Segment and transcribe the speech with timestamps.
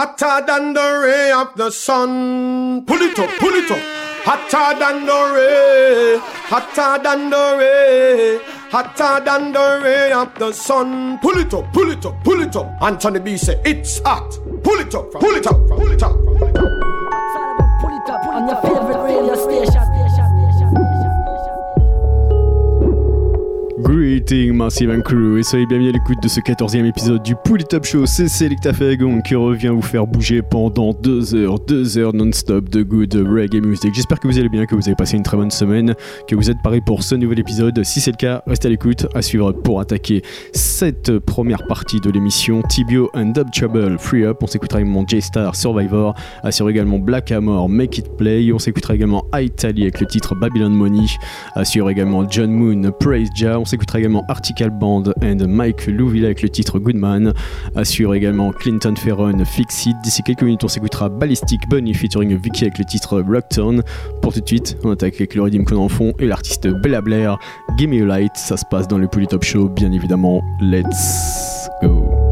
[0.00, 2.86] hotter than the ray of the sun.
[2.86, 3.78] Pull it up, pull it up.
[4.24, 8.38] Hotter than the ray, hotter than the ray,
[8.70, 11.18] hotter than the ray of the sun.
[11.18, 12.82] Pull it up, pull it up, pull it up.
[12.82, 14.38] Anthony B say it's hot.
[14.62, 16.29] Pull it up, pull it up, pull it up, pull it up.
[24.10, 27.72] Greeting Massive Crew et soyez bienvenue à l'écoute de ce 14e épisode du Pull It
[27.74, 28.06] Up Show.
[28.06, 32.82] C'est Selecta Fagon qui revient vous faire bouger pendant deux heures, deux heures non-stop de
[32.82, 33.94] good reggae music.
[33.94, 35.94] J'espère que vous allez bien, que vous avez passé une très bonne semaine,
[36.26, 37.84] que vous êtes parés pour ce nouvel épisode.
[37.84, 42.10] Si c'est le cas, restez à l'écoute, à suivre pour attaquer cette première partie de
[42.10, 44.38] l'émission Tibio and Dub Trouble Free Up.
[44.42, 48.52] On s'écoutera également J-Star Survivor, assure également Black Hammer Make It Play.
[48.52, 51.06] On s'écoutera également Italy avec le titre Babylon Money,
[51.54, 53.60] assure également John Moon Praise Jah.
[53.60, 57.32] On s'écoutera Article Band and Mike Louville avec le titre Goodman.
[57.74, 59.96] Assure également Clinton Ferron Fix It.
[60.02, 63.82] D'ici quelques minutes, on s'écoutera Ballistic Bunny featuring Vicky avec le titre Rocktown.
[64.22, 67.00] Pour tout de suite, on attaque avec le Redeem qu'on en fond et l'artiste Bella
[67.00, 67.38] Blair.
[67.78, 70.40] Gimme a Light, ça se passe dans le Top Show, bien évidemment.
[70.60, 72.29] Let's go.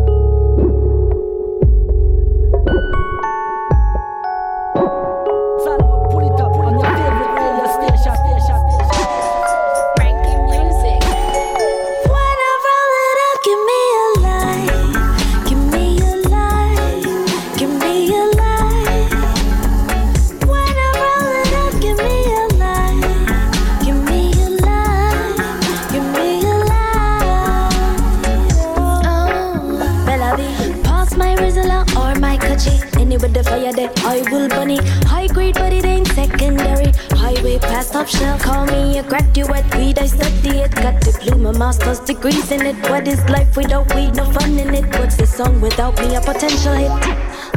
[37.91, 38.43] Top shelf.
[38.43, 39.65] Call me a graduate.
[39.75, 40.75] Weed, I study it.
[40.75, 42.77] Got diploma, master's degrees in it.
[42.91, 44.15] What is life without weed?
[44.15, 44.87] No fun in it.
[44.99, 46.15] What's the song without me?
[46.15, 46.93] A potential hit.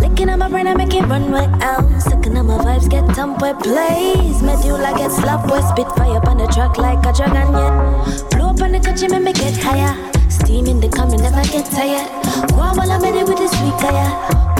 [0.01, 2.05] Licking on my brain, I make it run where else.
[2.05, 4.41] Sucking on my vibes, get dump where plays.
[4.41, 8.31] Medulla get slap where spit fire up on the track like a dragon yet.
[8.31, 9.93] Blow up on the country, make me get higher.
[10.29, 12.09] Steam in the coming, never get tired.
[12.49, 14.09] Go while I'm in it with the sweet fire.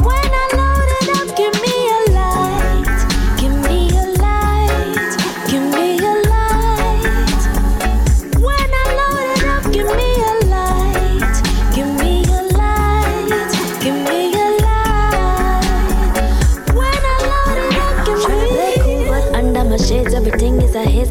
[0.03, 0.40] When I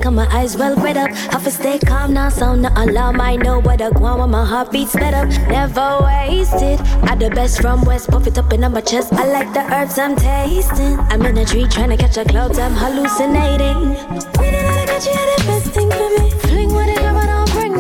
[0.01, 1.11] Got my eyes well read up.
[1.33, 3.21] Have to stay calm now, sound no alarm.
[3.21, 5.29] I know what I want when my heart beats sped up.
[5.49, 6.81] Never wasted.
[7.03, 9.13] I the best from West, puff it up in my chest.
[9.13, 10.99] I like the herbs I'm tasting.
[11.11, 13.93] I'm in a tree trying to catch a clouds, I'm hallucinating.
[14.41, 16.31] Did I get you the best thing for me?
[16.49, 17.20] Fling with it,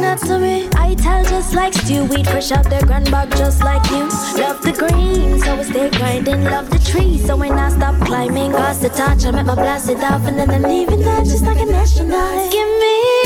[0.01, 0.69] don't to me.
[0.77, 4.09] I tell just like stew, weed fresh out the grand bag just like you.
[4.41, 6.45] Love the green, so I stay grinding.
[6.45, 9.89] Love the tree, so when I stop climbing, cause the touch, I make my blast
[9.89, 12.51] it off, and then I leave it there just like an astronaut.
[12.53, 13.20] Give me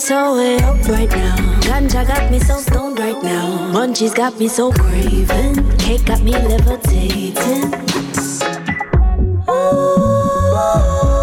[0.00, 1.36] so way up right now.
[1.60, 3.70] Ganja got me so stoned right now.
[3.70, 5.76] Munchies got me so craving.
[5.78, 7.70] Cake got me levitating.
[9.46, 11.19] When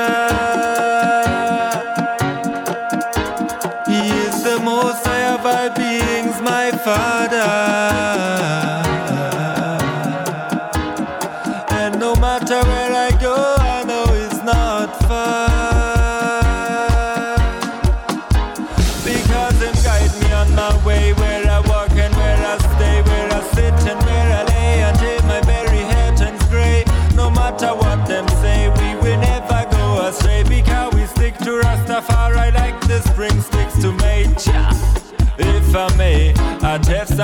[0.00, 0.39] yeah.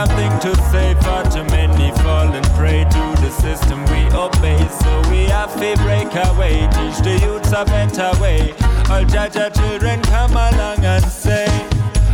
[0.08, 4.58] nothing to say far too many fallen prey to the system we obey.
[4.80, 8.52] So we have to break away, teach the youths a better way.
[8.90, 11.46] All Jaja children come along and say,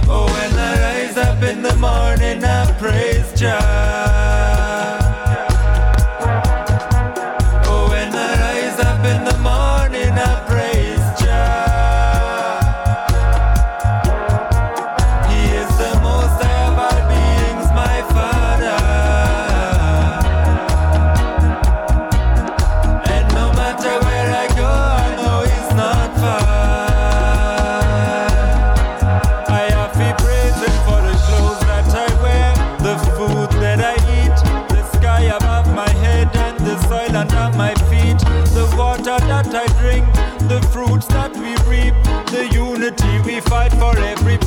[0.08, 4.11] Oh, when I rise up in the morning, I praise Jah.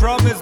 [0.05, 0.34] promise.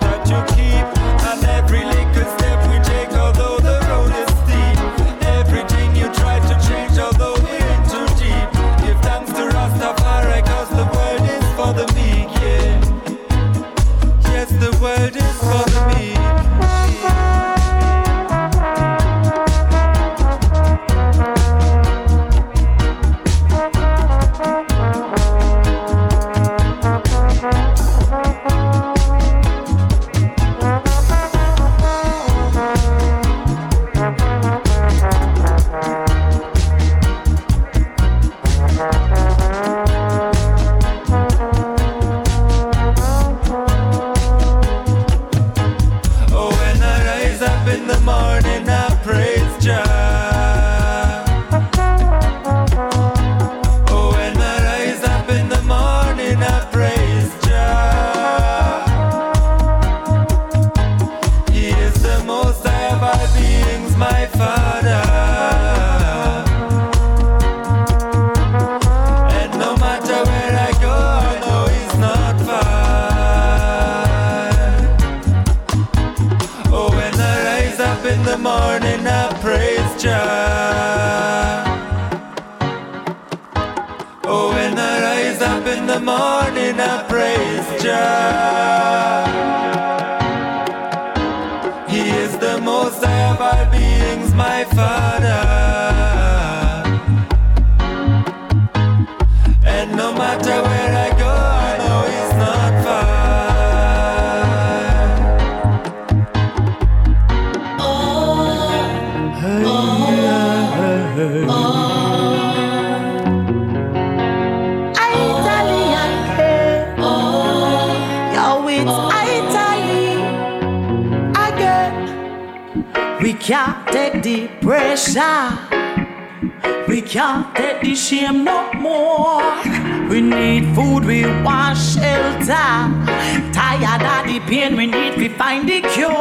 [132.53, 136.11] Tired of the pain, we need to find the cure.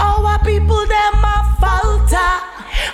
[0.00, 2.32] Our people, them a falter.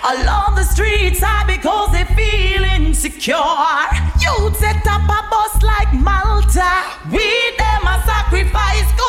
[0.04, 3.34] Along the streets are because they feel insecure.
[4.20, 6.72] You take set up a bus like Malta.
[7.10, 9.07] We them a sacrifice.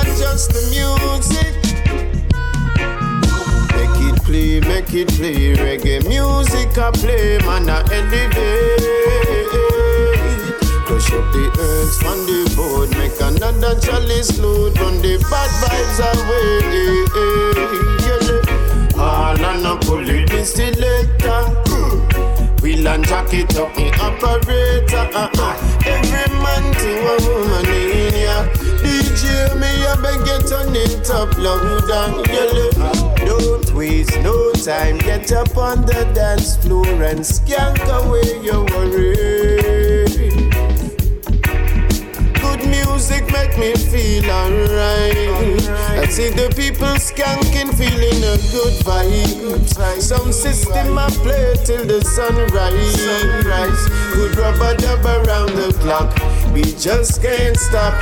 [0.00, 1.54] Adjust the music.
[3.76, 5.54] Make it play, make it play.
[5.54, 8.82] Reggae music I play, man I elevate.
[10.86, 15.98] Crush up the earth on the board, make another chalice load, run the bad vibes
[16.12, 16.52] away.
[18.98, 19.74] All on a
[20.10, 21.71] it selector.
[22.62, 25.08] Wheel and jack it up, me operator.
[25.12, 25.80] Uh-uh.
[25.84, 28.46] Every man to a woman in ya.
[28.78, 30.38] DJ me, I beg you
[30.76, 32.22] it up louder.
[32.32, 32.70] Yellow.
[33.16, 40.51] Don't waste no time, get up on the dance floor and skank away your worry.
[42.68, 45.16] Music make me feel alright.
[45.98, 50.00] I see the people skanking, feeling a good vibe.
[50.00, 53.88] Some system I play till the sunrise.
[54.14, 56.12] Good rubber dub around the clock.
[56.52, 57.94] We just can't stop.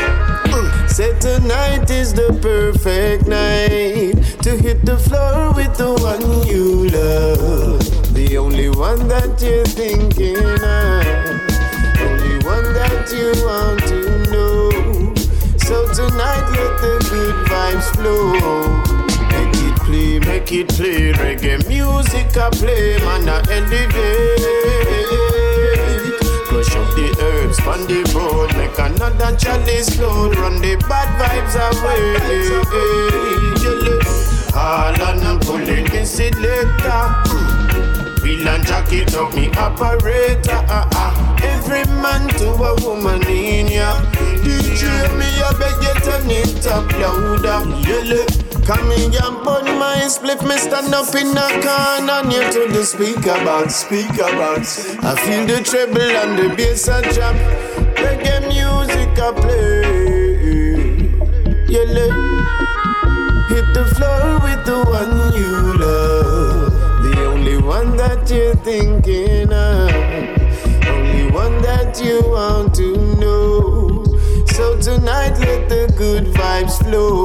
[0.88, 8.14] Say tonight is the perfect night to hit the floor with the one you love.
[8.14, 11.50] The only one that you're thinking of.
[12.00, 13.89] Only one that you want
[15.94, 18.32] tonight let the good vibes flow.
[19.30, 21.12] Make it play, make it play.
[21.12, 24.40] Reggae music I play, man I elevate.
[26.46, 30.36] Crush up the herbs on the road, make another chalice load.
[30.36, 32.00] Run the bad vibes away.
[34.54, 37.02] All on pulling the selector.
[38.22, 40.52] Wheel and jack it up, me operator.
[40.68, 41.38] Uh, uh.
[41.42, 44.19] Every man to a woman in ya.
[44.70, 44.86] DJ
[45.18, 47.66] me, I beg you turn it up louder.
[47.88, 48.26] Yellow.
[48.64, 52.84] Come in and burn my split, me stand up in a corner near to the
[52.84, 54.94] speaker box, speaker box.
[55.02, 57.34] I feel the treble and the bass a drop.
[57.98, 60.30] Reggae music I play.
[61.66, 62.12] Yellow.
[63.48, 66.72] Hit the floor with the one you love.
[67.02, 69.90] The only one that you're thinking of.
[70.86, 73.79] Only one that you want to know.
[74.60, 77.24] So tonight let the good vibes flow.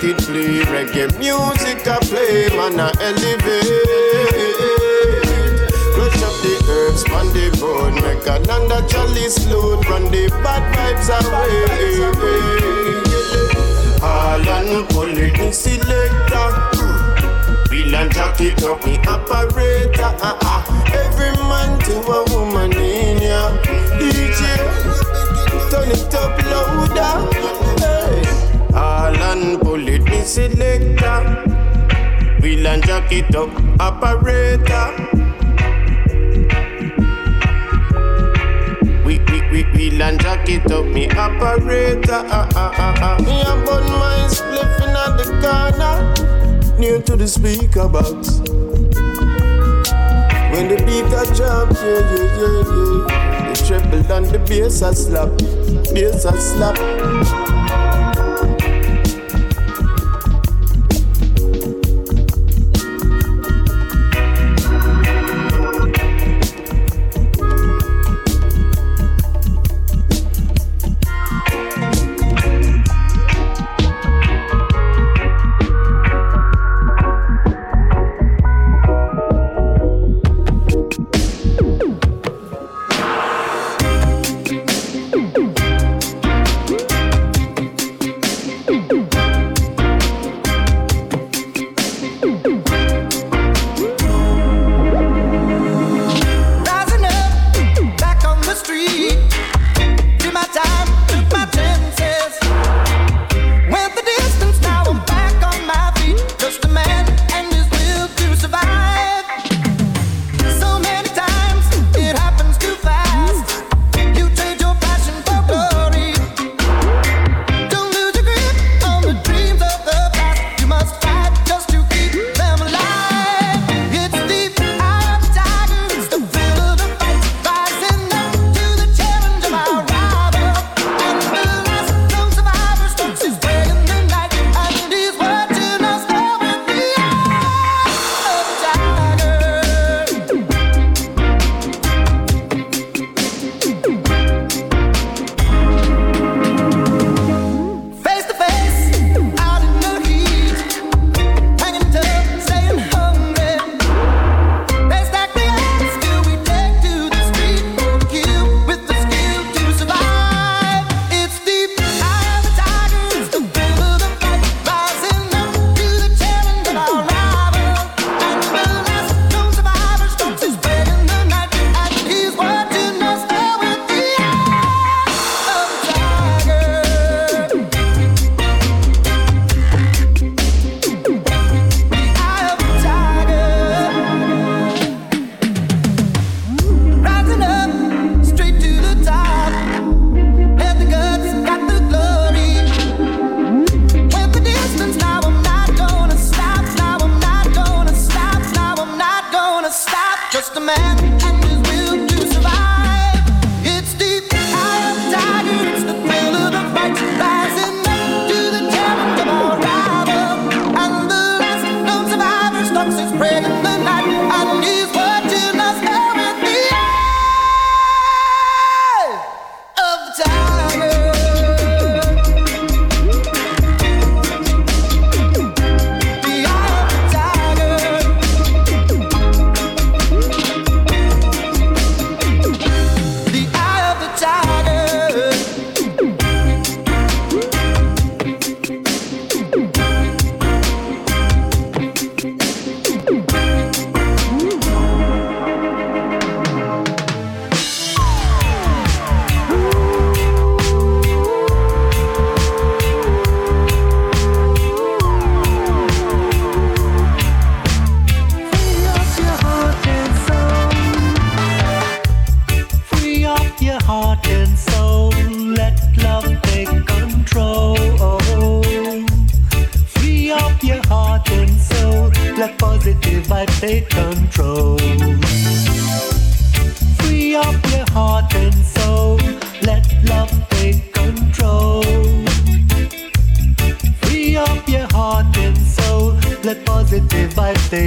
[0.00, 0.60] Play.
[0.68, 3.66] Reggae music I play, man I elevate.
[5.94, 11.08] Crush up the herbs on the board, make another chalice load, run the bad vibes
[11.08, 12.46] away.
[14.02, 16.48] All on pulling selector.
[17.70, 20.02] Wheel and jack it up, me operator.
[20.02, 20.62] Uh, uh.
[20.92, 23.50] Every man to a woman in ya.
[23.98, 24.40] DJ,
[25.70, 27.35] turn it up louder.
[30.26, 31.22] Selector.
[32.40, 34.86] Wheel and jack it up, operator.
[39.04, 42.12] We, we, we, wheel and jack it up, me operator.
[42.12, 43.22] Uh, uh, uh, uh.
[43.22, 48.40] Me a bun my spliff in the corner, near to the speaker box.
[50.50, 52.62] When the beat a drop, yeah, yeah, yeah,
[53.08, 53.52] yeah.
[53.52, 55.38] The treble and the bass a slap,
[55.94, 57.95] bass a slap.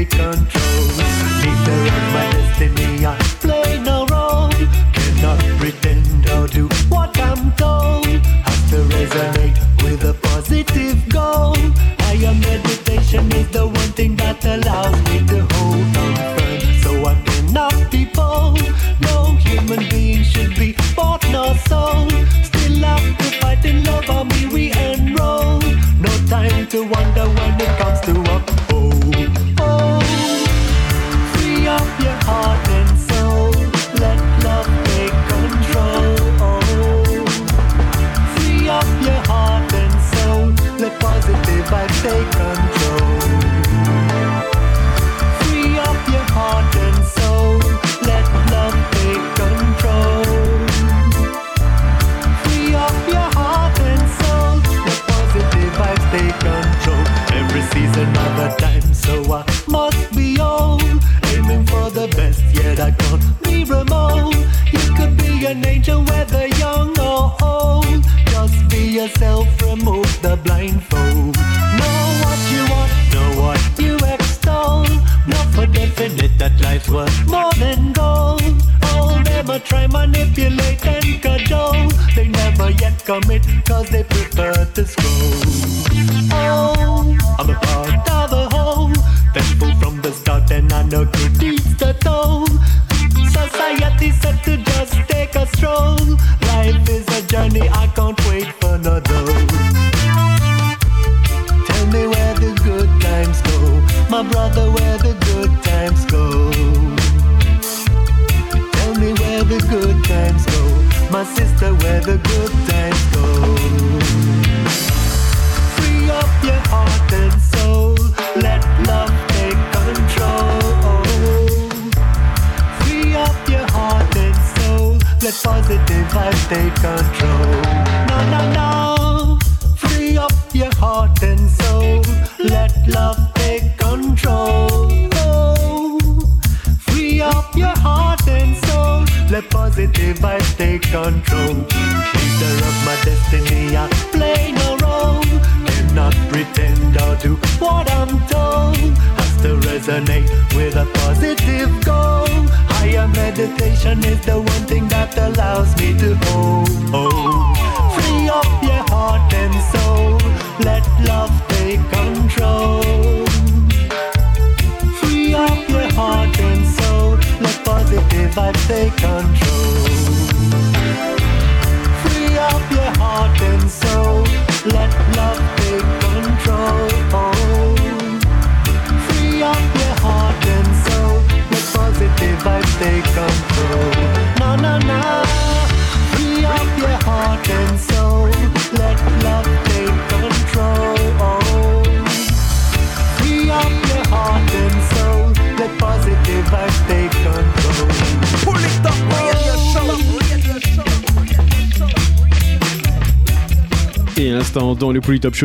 [0.09, 0.58] country.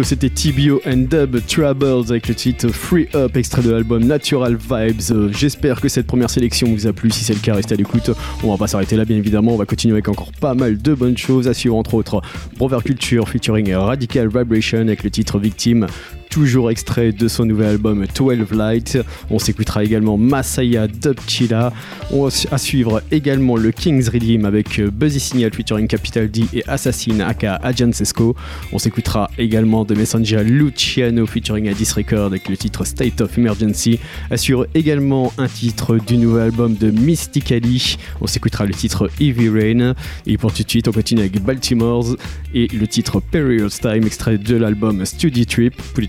[0.02, 5.30] c'était Tibio and Dub Troubles avec le titre Free Up, extrait de l'album Natural Vibes.
[5.30, 7.10] J'espère que cette première sélection vous a plu.
[7.10, 8.10] Si c'est le cas, restez à l'écoute.
[8.42, 9.52] On va pas s'arrêter là, bien évidemment.
[9.52, 12.22] On va continuer avec encore pas mal de bonnes choses à suivre, entre autres
[12.56, 15.86] Brother Culture featuring Radical Vibration avec le titre Victime
[16.34, 18.98] toujours extrait de son nouvel album 12 Light.
[19.30, 21.72] On s'écoutera également Masaya Dubchila.
[22.10, 26.64] On à suivre également le King's Redeem avec euh, Buzzy Signal featuring Capital D et
[26.66, 28.34] Assassin aka Ajancesco.
[28.72, 34.00] On s'écoutera également de Messenger Luciano featuring Addis Record avec le titre State of Emergency.
[34.28, 37.96] Assure également un titre du nouvel album de Mysticali.
[38.20, 39.94] On s'écoutera le titre Heavy Rain.
[40.26, 42.16] Et pour tout de suite, on continue avec Baltimore's
[42.54, 45.80] et le titre Perilous Time extrait de l'album Study Trip.
[45.94, 46.08] Plus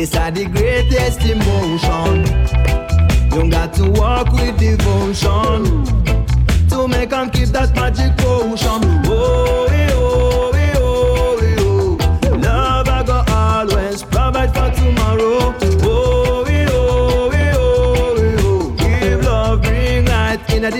[0.00, 2.24] These are the greatest emotion.
[3.34, 5.84] You got to walk with devotion
[6.70, 8.80] to make and keep that magic potion.
[9.04, 11.98] Oh, eh, oh, eh, oh, eh, oh.
[12.38, 15.54] Love I go always provide for tomorrow.
[15.82, 18.70] Oh, oh, oh, eh, oh.
[18.78, 20.70] Give love, bring light in the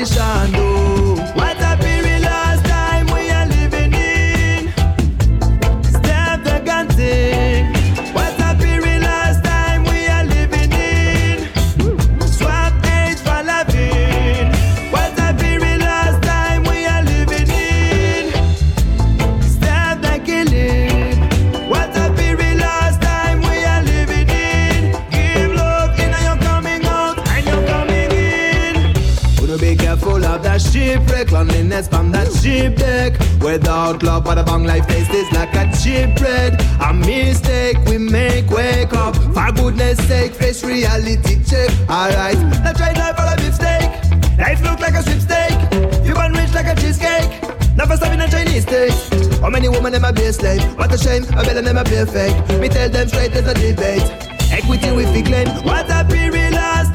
[32.51, 33.19] deck.
[33.41, 36.61] Without love, but a bang life taste is like a cheap bread.
[36.81, 39.15] A mistake we make, wake up.
[39.17, 41.71] For goodness sake, face reality check.
[41.89, 43.91] Alright, now try life for a mistake.
[44.39, 45.59] Life look like a sweepstake.
[46.05, 47.31] You born rich like a cheesecake.
[47.77, 48.93] Never in a Chinese steak.
[49.41, 50.63] How many women them a be a slave?
[50.77, 52.37] What a shame, a better them a be a fake.
[52.61, 54.03] Me tell them straight there's a debate.
[54.51, 55.49] Equity we fi claim.
[55.65, 56.89] What a period last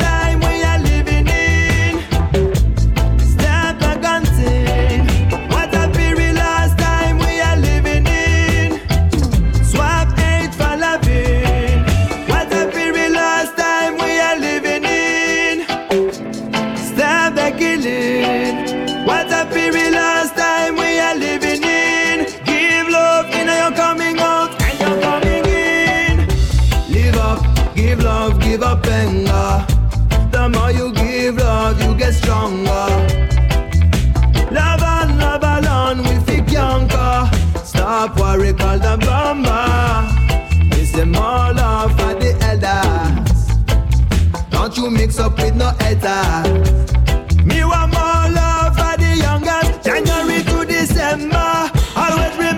[45.56, 47.46] with no haters.
[47.46, 49.84] Me want more love for the youngers.
[49.84, 51.72] January to December.
[51.96, 52.55] Always remember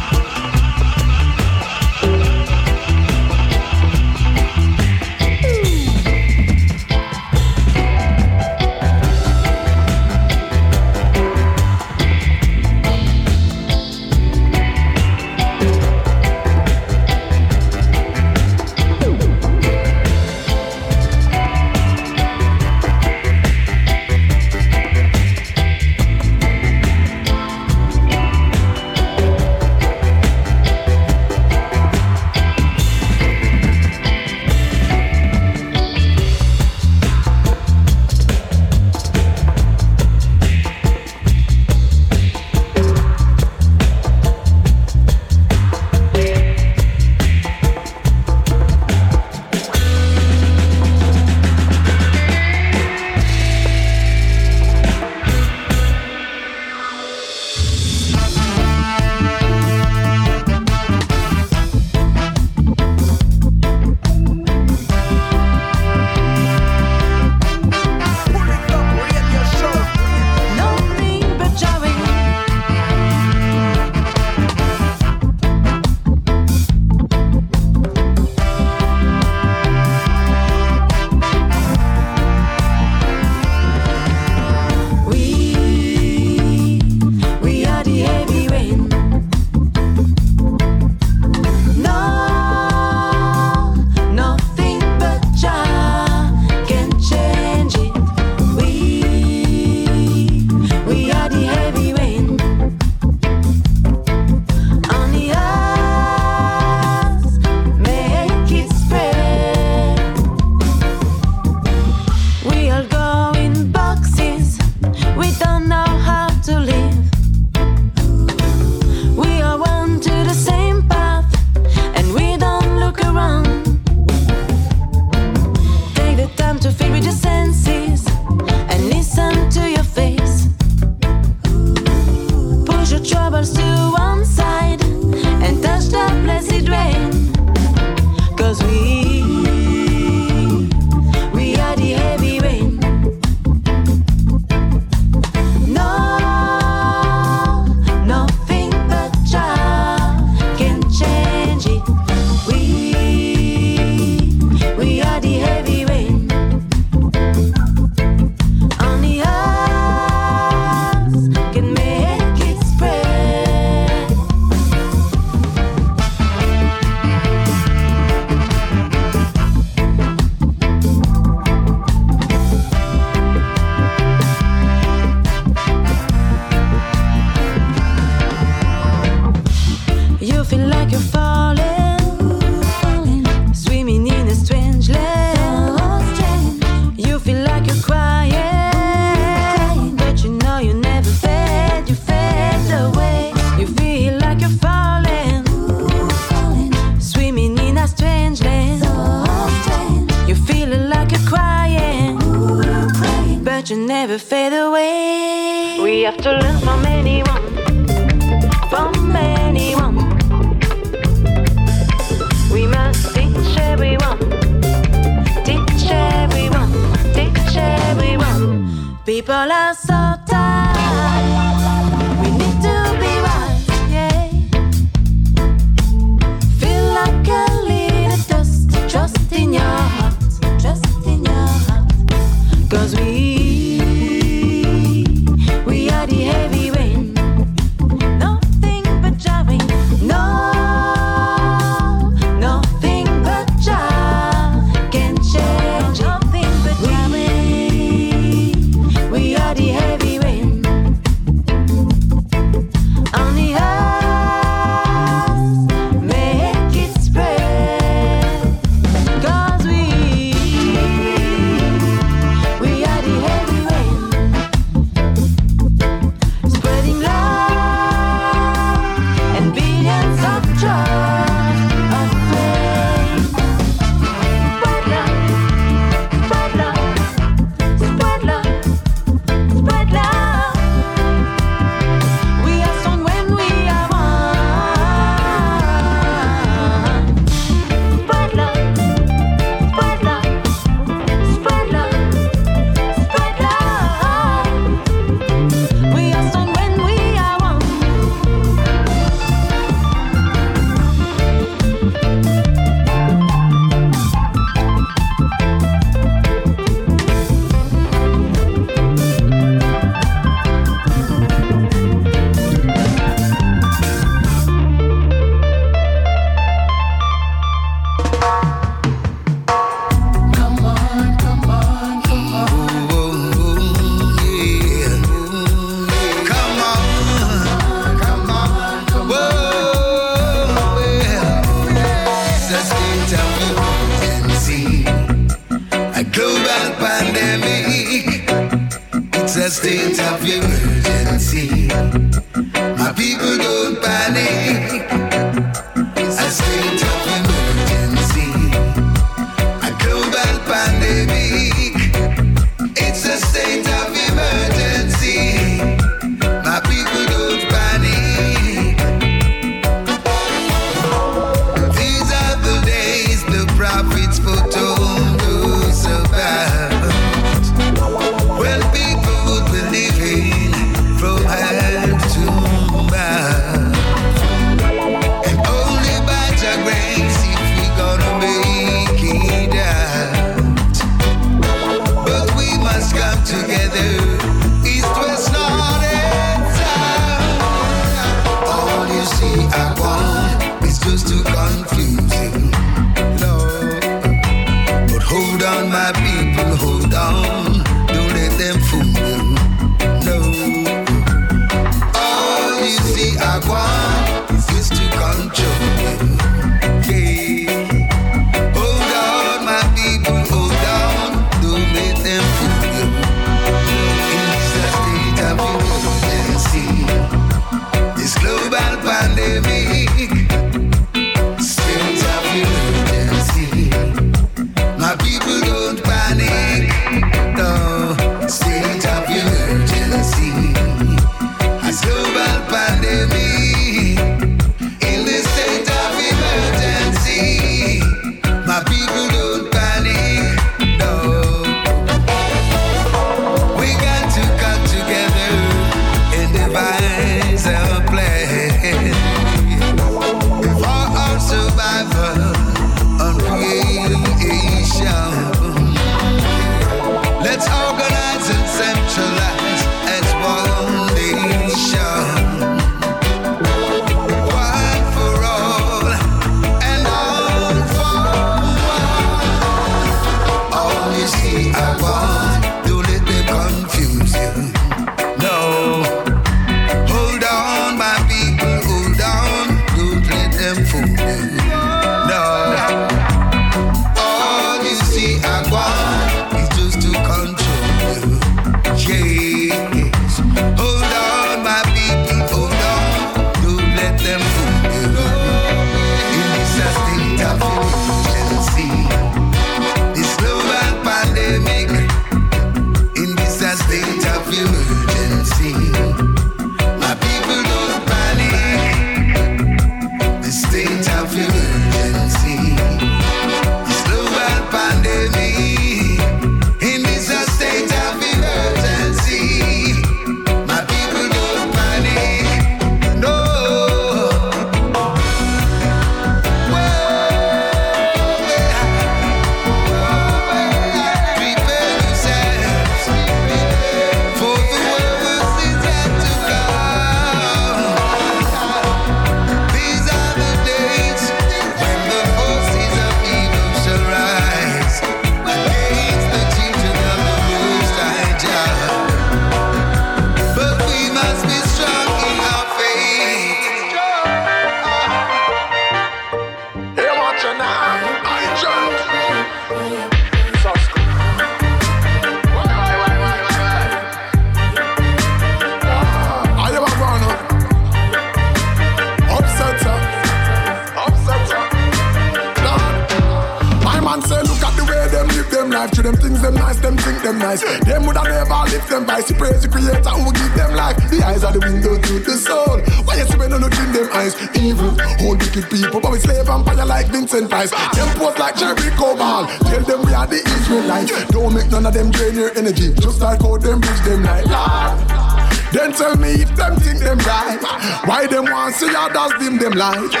[599.61, 600.00] life.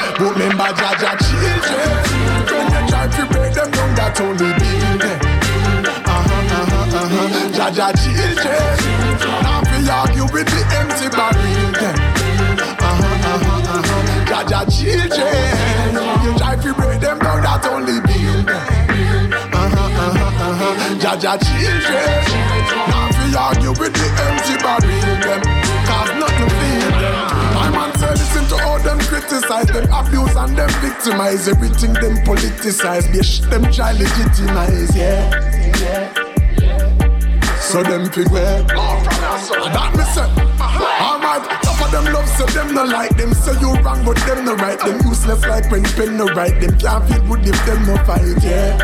[45.71, 48.77] When no right Them can't feel good if them no fight, yeah.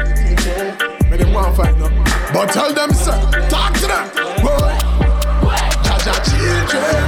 [1.10, 1.90] But them want fight no.
[2.34, 3.20] But tell them say,
[3.50, 4.10] talk to them.
[4.42, 4.88] Boy
[6.24, 7.04] children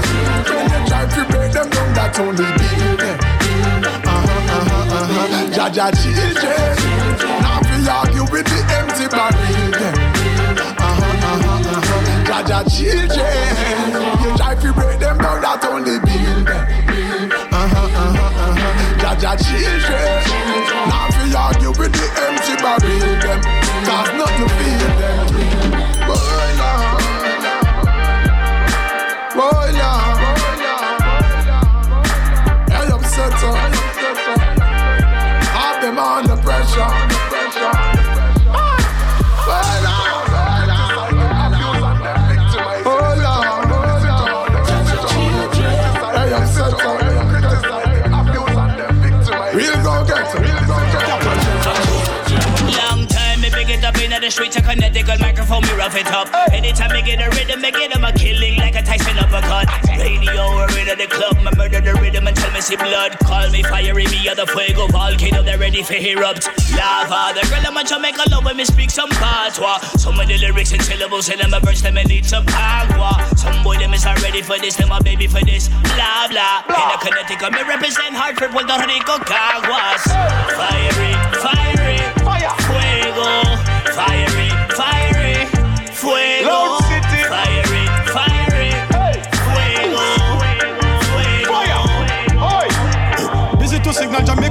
[0.49, 3.19] When you try to break them down that only build them
[4.03, 4.27] Uh-huh,
[4.57, 5.55] uh-huh, uh-huh.
[5.55, 6.75] Jaja children
[7.39, 10.19] Now we argue with the empty barrel them
[12.29, 13.89] Jaja children.
[14.23, 16.08] You try to break them down, that only build
[19.43, 20.21] children.
[20.89, 23.39] Now we argue with the empty barrel them.
[23.85, 24.78] Cause nothing feel
[54.29, 56.29] the streets of Connecticut microphone me rough it up.
[56.53, 59.65] Anytime me get a rhythm, me get 'em a killing like a Tyson uppercut.
[59.97, 63.17] Radio or in the club, my murder the rhythm until me see blood.
[63.25, 66.45] Call me fiery, me other fuego volcano, they ready for erupt.
[66.77, 69.79] Lava, the girl I'm a Jamaica love when me speak some patois.
[69.97, 73.11] Some of the lyrics and syllables in them a verse, them me need some agua.
[73.35, 75.69] Some boy them is not ready for this, them a baby for this.
[75.95, 76.69] Blah blah.
[76.69, 80.03] In a Connecticut, me represent Hartford, Puerto Rico, Caguas.
[80.59, 83.57] Fiery, fiery, fire, fuego.
[83.95, 85.18] Fiery, fiery,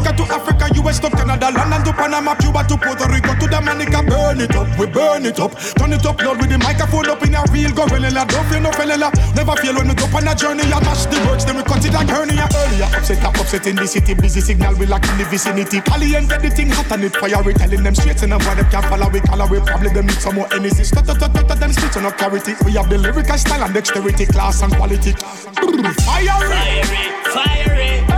[0.09, 4.03] Jamaica to Africa, US to Canada, London to Panama, Cuba to Puerto Rico to Dominica.
[4.03, 5.53] Burn it up, we burn it up.
[5.77, 8.25] Turn it up loud with the microphone up in a real gorilla.
[8.27, 9.11] Don't feel no fella.
[9.35, 10.65] Never feel when we go on a journey.
[10.65, 12.49] I mash the words, then we cut it like hernia.
[12.55, 14.15] Earlier, upset, up, upset in the city.
[14.15, 15.81] Busy signal, we like in the vicinity.
[15.81, 17.43] Caliente, the thing hot and it fire.
[17.43, 19.09] We telling them straight and why them can't follow.
[19.11, 20.85] We call we probably them need some more energy.
[20.85, 22.55] Stut, stut, stut, stut, them speech no clarity.
[22.65, 25.13] We have the lyrical style and dexterity, class and quality.
[25.13, 26.41] Fire!
[26.49, 28.18] Fiery, fiery,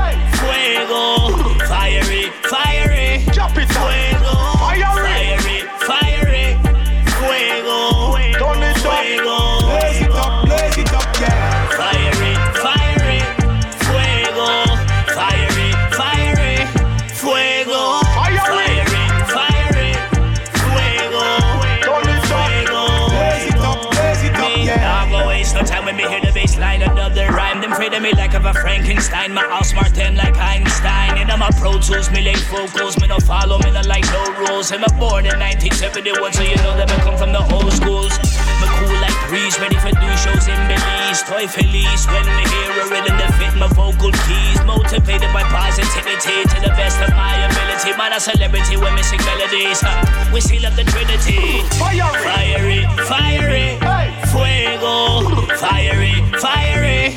[0.60, 1.28] fuego.
[1.66, 4.34] Fiery, fiery, Chop it fuego.
[4.58, 4.84] Fiery.
[5.06, 5.58] fiery,
[5.88, 6.49] fiery,
[28.46, 29.34] afraid of me like of a Frankenstein.
[29.34, 31.18] My house smart them like Einstein.
[31.18, 34.22] And I'm a Pro Tools, me late vocals Me no follow, me no like no
[34.38, 34.72] rules.
[34.72, 38.12] I'm a born in 1971 So you know that me come from the old schools.
[38.60, 41.22] Me cool like breeze, ready for do shows in Belize.
[41.24, 44.58] Toy feliz when me hear a rhythm that fit my vocal keys.
[44.64, 47.96] Motivated by positivity to the best of my ability.
[47.96, 49.80] Man a celebrity when me sing melodies.
[49.82, 50.32] Huh?
[50.32, 51.64] We seal up the trinity.
[51.76, 53.76] Fiery, fiery,
[54.30, 57.12] fuego Fiery, fiery,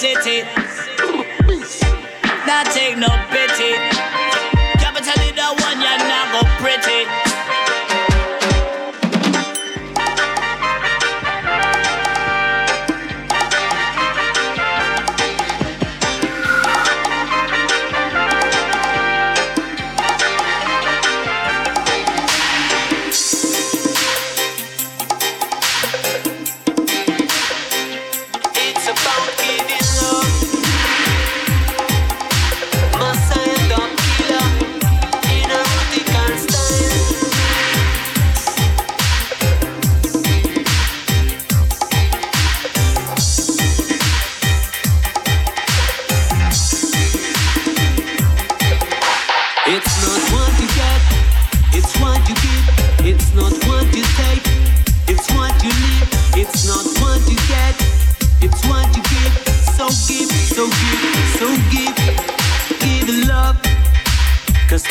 [0.00, 0.59] city.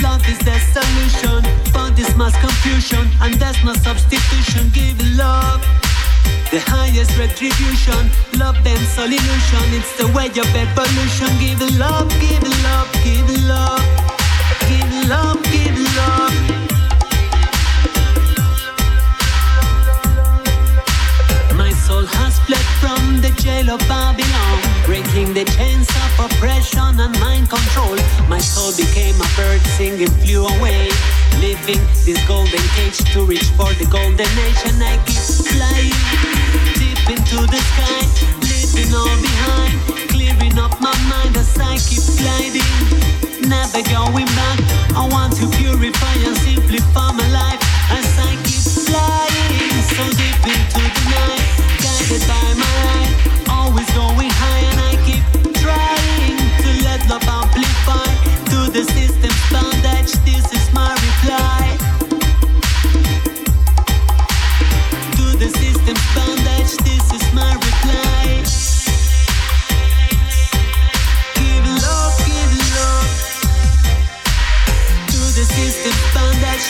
[0.01, 4.69] Love is the solution for this mass confusion, and there's no substitution.
[4.73, 5.61] Give love.
[6.51, 9.63] The highest retribution, love them solution.
[9.77, 11.29] It's the way of evolution.
[11.37, 13.85] Give love, give love, give love,
[14.67, 16.28] give love, give love.
[22.49, 27.95] Fled from the jail of Babylon, breaking the chains of oppression and mind control.
[28.27, 30.89] My soul became a bird singing, flew away,
[31.37, 34.33] leaving this golden cage to reach for the golden.
[34.65, 35.93] And I keep flying
[36.81, 38.01] deep into the sky,
[38.41, 39.77] leaving all behind,
[40.09, 42.73] clearing up my mind as I keep gliding.
[43.45, 44.59] Never going back.
[44.97, 47.61] I want to purify and simplify my life
[47.93, 51.68] as I keep flying so deep into the night,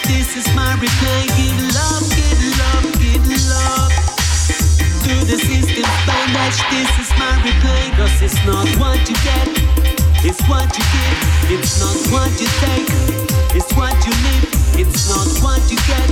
[0.09, 1.28] This is my reply
[8.21, 9.47] it's not what you get,
[10.25, 11.39] it's what you give.
[11.51, 12.89] It's not what you take,
[13.55, 14.59] it's what you live.
[14.77, 16.09] It's not what you get,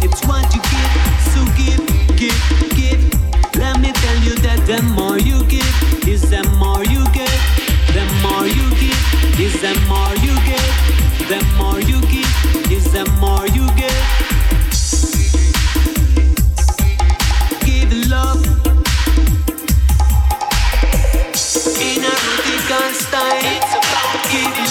[0.00, 0.92] it's what you give.
[1.32, 1.82] So give,
[2.16, 2.38] give,
[2.78, 3.02] give.
[3.58, 7.34] Let me tell you that the more you give, is the more you get.
[7.90, 10.70] The more you give, is the more you get.
[11.26, 13.90] The more you give, is the more you get.
[17.66, 18.69] Give love
[21.66, 23.60] in a radical style.
[24.30, 24.69] Give love.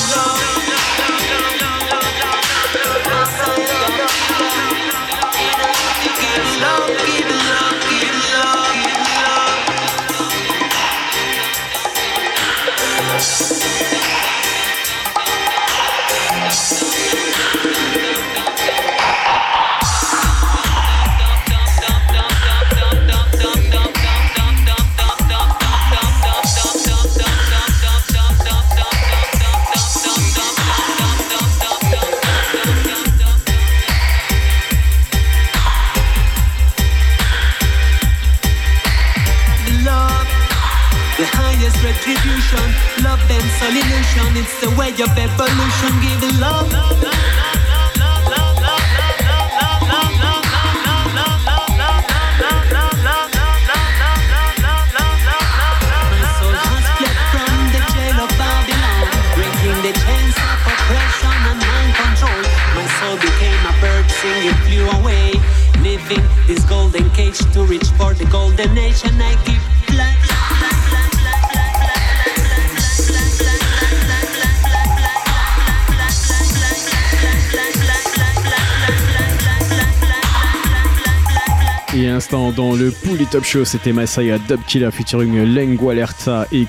[83.20, 86.66] Dans le Pouli Top Show, c'était Masaya Dub Killer featuring Lengua Alerta et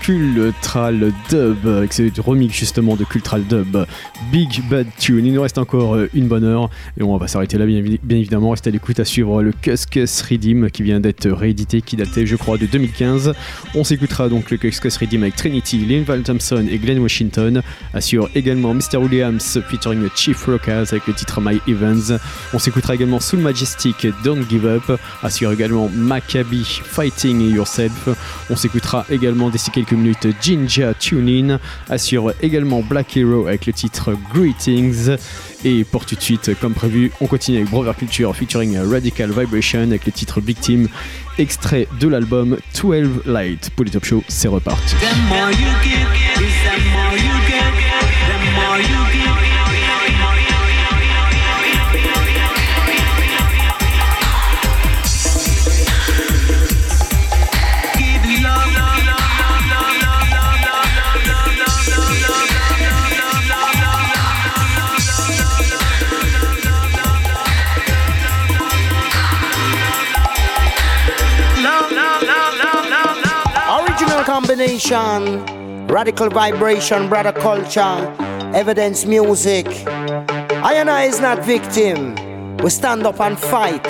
[0.00, 3.76] Cultral Dub, avec ce remix justement de Cultral Dub,
[4.32, 5.26] Big Bad Tune.
[5.26, 8.18] Il nous reste encore euh, une bonne heure et on va s'arrêter là bien, bien
[8.18, 8.50] évidemment.
[8.50, 12.36] Restez à l'écoute à suivre le Cuscus Redeem qui vient d'être réédité, qui datait je
[12.36, 13.32] crois de 2015.
[13.74, 17.62] On s'écoutera donc le Cuscus Redeem avec Trinity, Lynn Val Thompson et Glenn Washington.
[17.92, 18.96] Assure également Mr.
[18.96, 22.18] Williams featuring Chief Rockers avec le titre My Evans.
[22.52, 24.98] On s'écoutera également Soul Majestic Don't Give Up.
[25.22, 28.08] Assure également Maccabi Fighting Yourself.
[28.50, 31.58] On s'écoutera également d'ici quelques minutes Jinja Tune In.
[31.88, 35.16] Assure également Black Hero avec le titre Greetings.
[35.64, 39.80] Et pour tout de suite, comme prévu, on continue avec Brother Culture featuring Radical Vibration
[39.80, 40.88] avec le titre Team,
[41.38, 43.70] extrait de l'album 12 Light.
[43.70, 44.94] Pour les Top Show, c'est reparti.
[75.88, 77.96] Radical vibration, brother culture,
[78.54, 79.66] evidence music.
[79.86, 82.16] I and I is not victim.
[82.56, 83.86] We stand up and fight.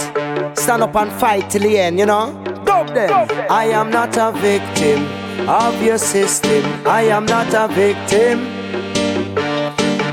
[0.58, 2.32] Stand up and fight till the end, you know?
[2.66, 3.28] Dub them.
[3.50, 5.06] I am not a victim
[5.48, 6.62] of your system.
[6.86, 8.46] I am not a victim.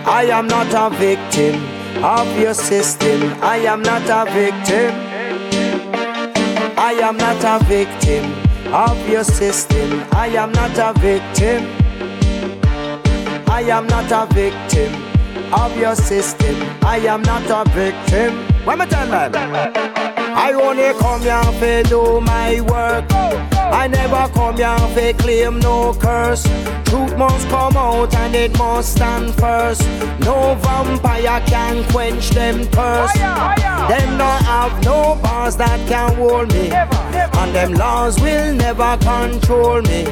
[0.08, 1.56] I am not a victim
[2.02, 3.22] of your system.
[3.42, 4.92] I am not a victim.
[6.78, 8.41] I am not a victim
[8.74, 10.06] of your system.
[10.14, 11.68] I am not a victim.
[13.50, 14.94] I am not a victim
[15.54, 16.56] of your system.
[16.82, 18.40] I am not a victim.
[18.68, 19.36] Am I tell man?
[19.36, 23.51] I only come here to do my work.
[23.72, 26.44] I never come here to claim no curse.
[26.86, 29.82] Truth must come out and it must stand first.
[30.20, 33.16] No vampire can quench them thirst.
[33.16, 36.70] Them not have no bars that can hold me.
[36.72, 40.04] And them laws will never control me.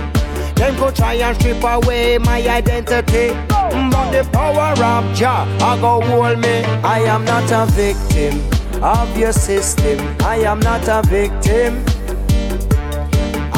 [0.55, 3.36] Them go try and strip away my identity.
[3.49, 6.64] But the power of Jah I go hold me.
[6.84, 8.41] I am not a victim
[8.82, 9.99] of your system.
[10.22, 11.84] I am not a victim.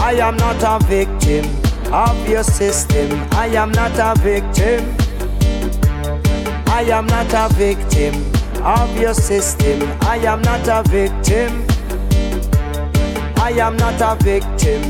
[0.04, 1.46] I am not a victim
[1.94, 3.12] of your system.
[3.34, 4.84] I am not a victim.
[6.68, 8.16] I am not a victim
[8.64, 9.82] of your system.
[10.02, 11.66] I am not a victim.
[13.38, 14.82] I am not a victim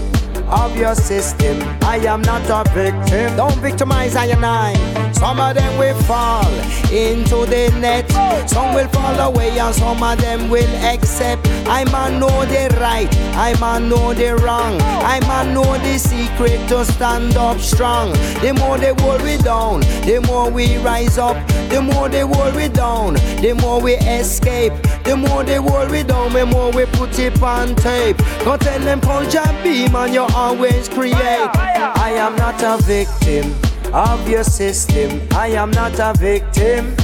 [0.49, 1.61] of your system.
[1.83, 3.35] I am not a victim.
[3.35, 5.10] Don't victimize I and I.
[5.21, 6.51] Some of them will fall
[6.91, 8.09] into the net.
[8.49, 11.47] Some will fall away and some of them will accept.
[11.67, 13.07] I man know the right.
[13.35, 14.81] I man know the wrong.
[14.81, 18.13] I man know the secret to stand up strong.
[18.41, 21.37] The more they hold we down, the more we rise up.
[21.69, 24.73] The more they hold we down, the more we escape.
[25.03, 28.17] The more they hold we down, the more we put it on tape.
[28.43, 31.15] Go tell them punch and beam and you always create.
[31.15, 35.27] I am not a victim of your system.
[35.31, 36.95] I am not a victim.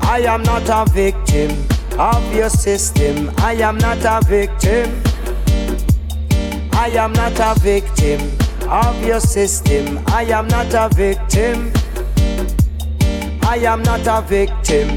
[0.00, 1.50] I am not a victim
[1.98, 3.30] of your system.
[3.38, 5.02] I am not a victim.
[6.72, 8.20] I am not a victim
[8.68, 10.02] of your system.
[10.08, 11.72] I am not a victim.
[13.42, 14.88] I am not a victim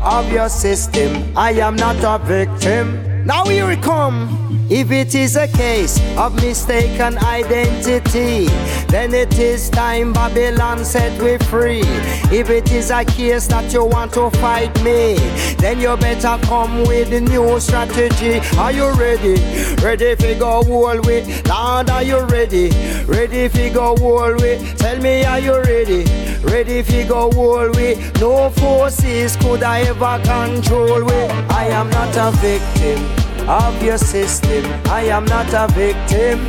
[0.00, 1.36] of your system.
[1.36, 3.15] I am not a victim.
[3.26, 4.46] Now here it come.
[4.70, 8.46] If it is a case of mistaken identity,
[8.86, 11.82] then it is time Babylon set we free.
[12.30, 15.16] If it is a case that you want to fight me,
[15.58, 18.38] then you better come with a new strategy.
[18.58, 19.34] Are you ready?
[19.82, 21.48] Ready if you go whole with?
[21.48, 22.70] Lord, are you ready?
[23.06, 24.78] Ready if you go whole with?
[24.78, 26.04] Tell me, are you ready?
[26.42, 28.20] Ready if you go whole with?
[28.20, 31.30] No forces could I ever control with.
[31.50, 33.15] I am not a victim
[33.48, 34.64] of your system.
[34.86, 36.40] I am not a victim.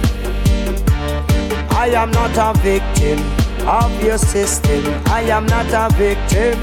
[1.72, 3.20] I am not a victim
[3.68, 4.84] of your system.
[5.08, 6.60] I am not a victim.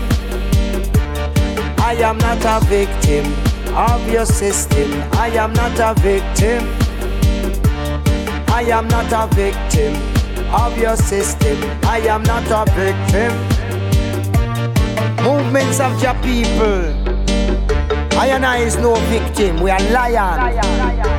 [1.78, 3.32] I am not a victim
[3.76, 4.91] of your system.
[5.12, 6.68] I am not a victim.
[8.49, 9.95] I am not a victim
[10.53, 11.59] of your system.
[11.85, 13.32] I am not a victim.
[15.24, 17.14] Movements of your people.
[18.18, 19.24] I and I is no victim.
[19.37, 20.55] We are lion.
[20.55, 21.14] You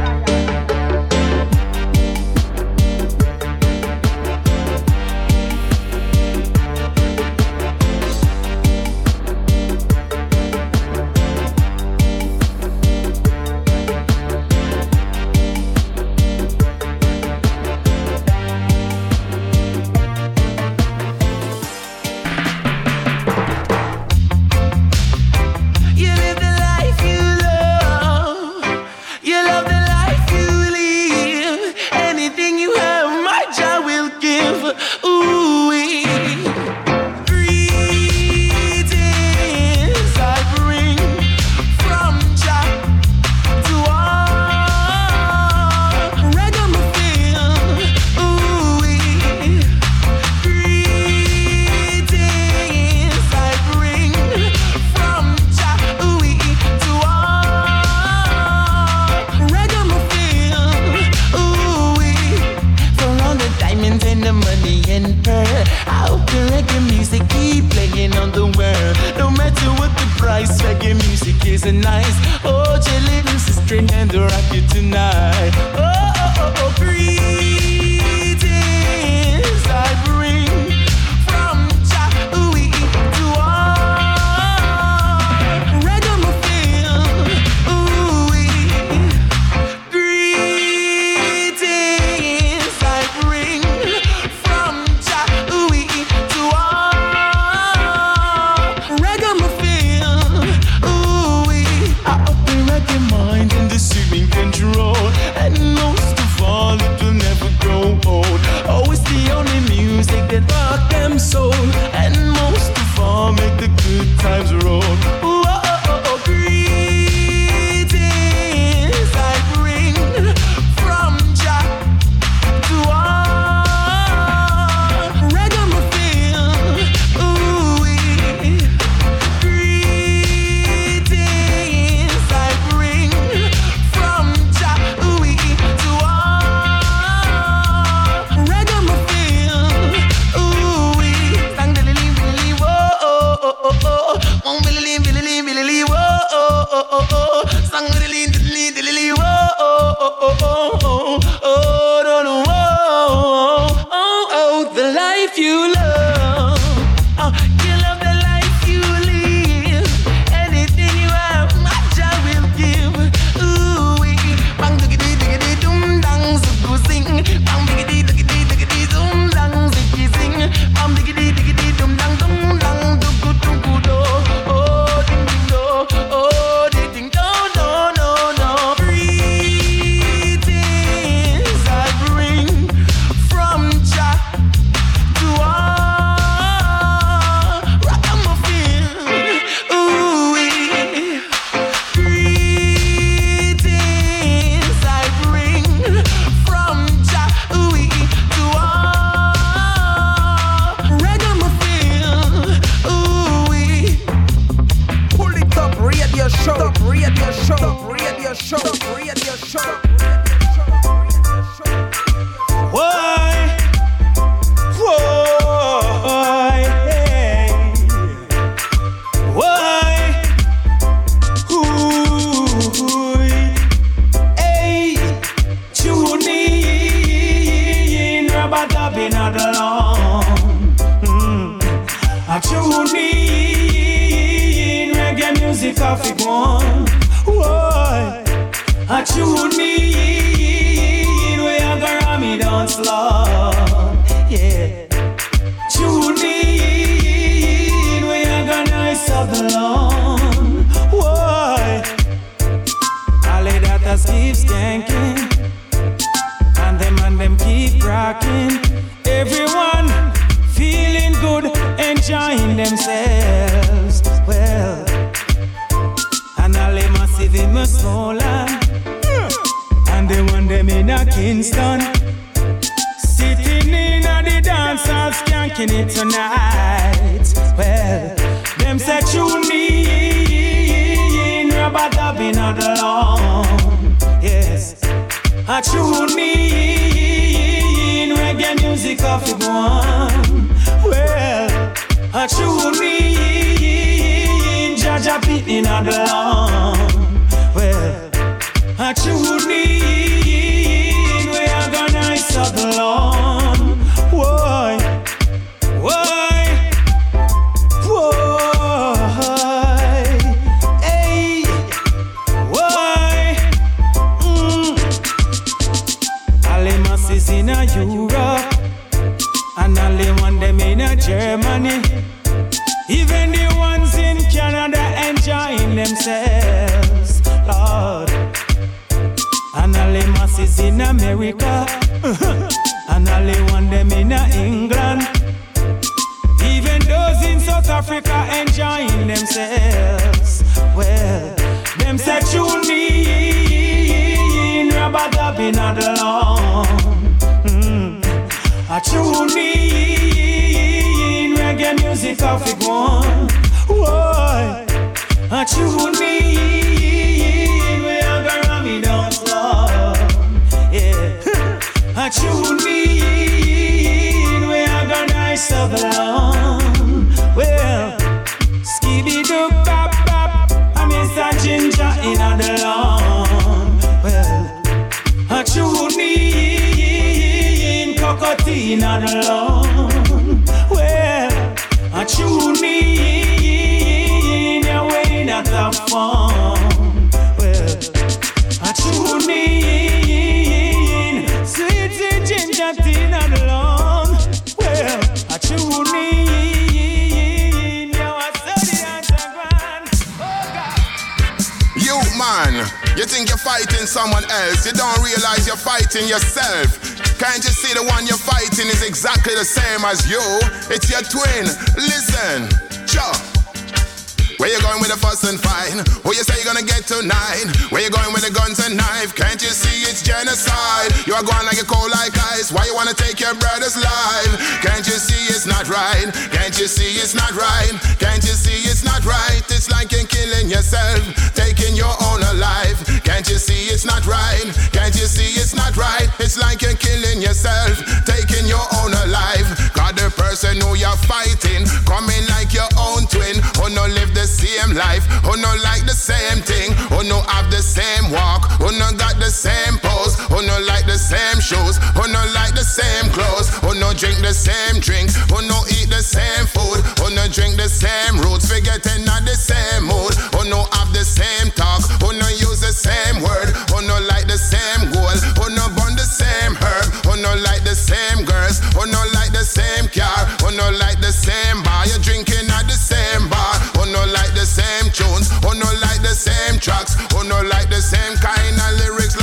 [426.55, 427.75] Can't you see it's not right?
[427.99, 429.43] Can't you see it's not right?
[429.51, 431.03] It's like you're killing yourself,
[431.35, 432.79] taking your own life.
[433.03, 434.47] Can't you see it's not right?
[434.71, 436.07] Can't you see it's not right?
[436.17, 437.75] It's like you're killing yourself,
[438.07, 439.51] taking your own life.
[439.75, 444.23] God, the person who you're fighting, coming like your own twin, who no live the
[444.23, 448.71] same life, who no like the same thing, who no have the same walk, who
[448.79, 452.67] no got the same pose, who no like the same shoes, who no like the
[452.67, 457.07] same clothes, who no drink the same drink, who no eat the same food, who
[457.15, 461.47] no drink the same roots, forgetting not the same mood, who no have the same
[461.55, 465.71] talk, who no use the same word, who no like the same goal, who no
[465.71, 469.87] burn the same herb, who no like the same girls, who no like the same
[469.87, 474.03] car, who no like the same bar, you drinking at the same bar, who no
[474.11, 478.19] like the same tunes, who no like the same tracks, who no like the same
[478.19, 479.14] kind of lyrics,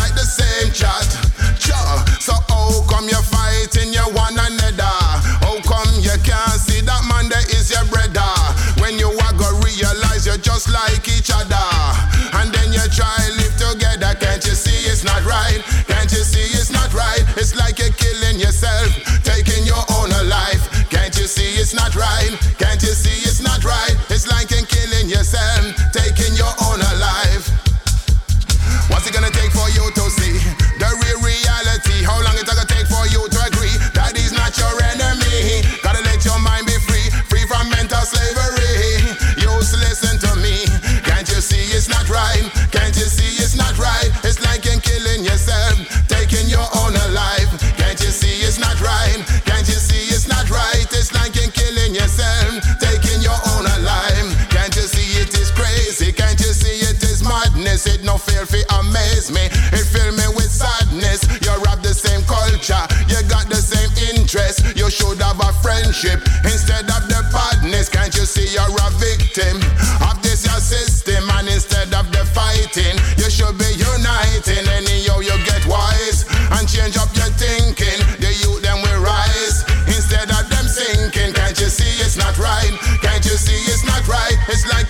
[0.73, 1.05] chat.
[1.61, 1.97] Sure.
[2.19, 4.97] So how come you're fighting your one another?
[5.45, 8.33] How come you can't see that man that is your brother?
[8.81, 11.69] When you are go realize you're just like each other,
[12.41, 14.17] and then you try live together.
[14.17, 15.61] Can't you see it's not right?
[15.87, 17.23] Can't you see it's not right?
[17.37, 18.89] It's like you're killing yourself,
[19.23, 20.89] taking your own life.
[20.89, 22.33] Can't you see it's not right?
[22.59, 23.52] Can't you see it's not
[57.83, 59.43] sense, it no fail fi amaze me.
[59.75, 61.23] It fill me with sadness.
[61.43, 64.77] You have the same culture, you got the same interest.
[64.77, 67.89] You should have a friendship instead of the badness.
[67.89, 69.57] Can't you see you're a victim
[70.03, 71.29] of this your system?
[71.39, 74.65] And instead of the fighting, you should be uniting.
[74.69, 78.01] Anyhow, you get wise and change up your thinking.
[78.23, 81.35] The youth them will rise instead of them sinking.
[81.35, 82.75] Can't you see it's not right?
[83.03, 84.37] Can't you see it's not right?
[84.49, 84.82] It's like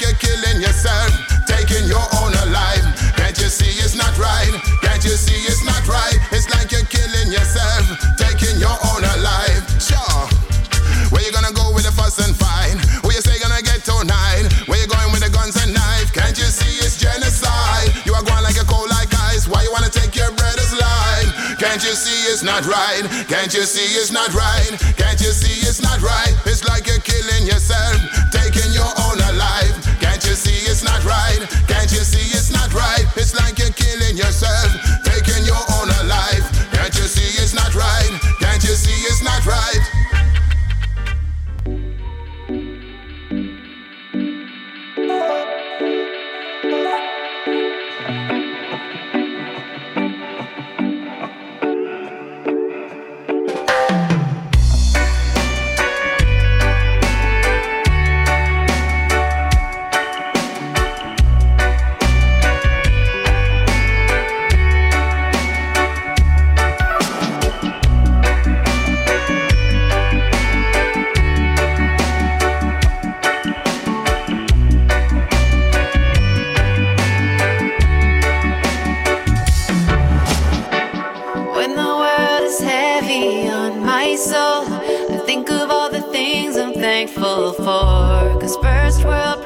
[22.33, 23.05] it's not right?
[23.29, 24.73] Can't you see it's not right?
[24.97, 26.33] Can't you see it's not right?
[26.49, 27.92] It's like you're killing yourself,
[87.57, 89.45] Cause first world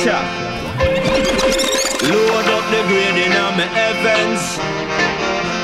[0.00, 0.80] Watch out
[2.08, 4.58] Load up the grade in my heavens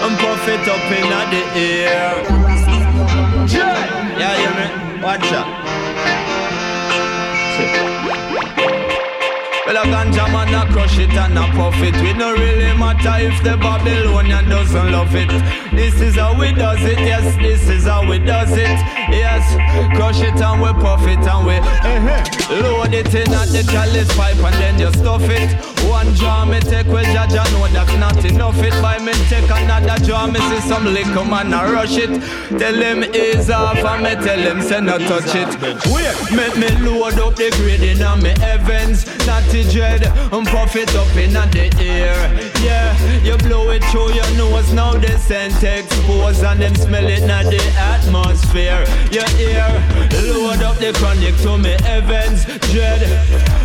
[0.04, 2.22] And puff it up in the air.
[4.18, 4.50] Yeah, you
[4.92, 5.00] mean?
[5.00, 5.65] Watch out
[9.76, 11.94] Well, a ganja man a crush it and a puff it.
[12.00, 15.28] We no really matter if the Babylonian doesn't love it.
[15.70, 17.36] This is how we does it, yes.
[17.36, 18.78] This is how we does it,
[19.12, 19.44] yes.
[19.94, 22.62] Crush it and we puff it and we uh-huh.
[22.62, 25.75] load it in at the chalice pipe and then you stuff it.
[25.88, 28.58] One jar me take well, Jaja know that's not enough.
[28.58, 32.10] It by me take another jar, me see some liquor man a rush it.
[32.58, 35.48] Tell him ease off and me tell him say not touch it.
[35.92, 40.46] Wait, make me load up the grade in a me heavens, not the dread, and
[40.46, 42.16] puff it up in the air.
[42.62, 47.20] Yeah, you blow it through your nose, now the scent expose and them smell it
[47.20, 48.84] in the atmosphere.
[49.10, 49.68] Your ear,
[50.34, 53.02] load up the chronic to me heavens, dread,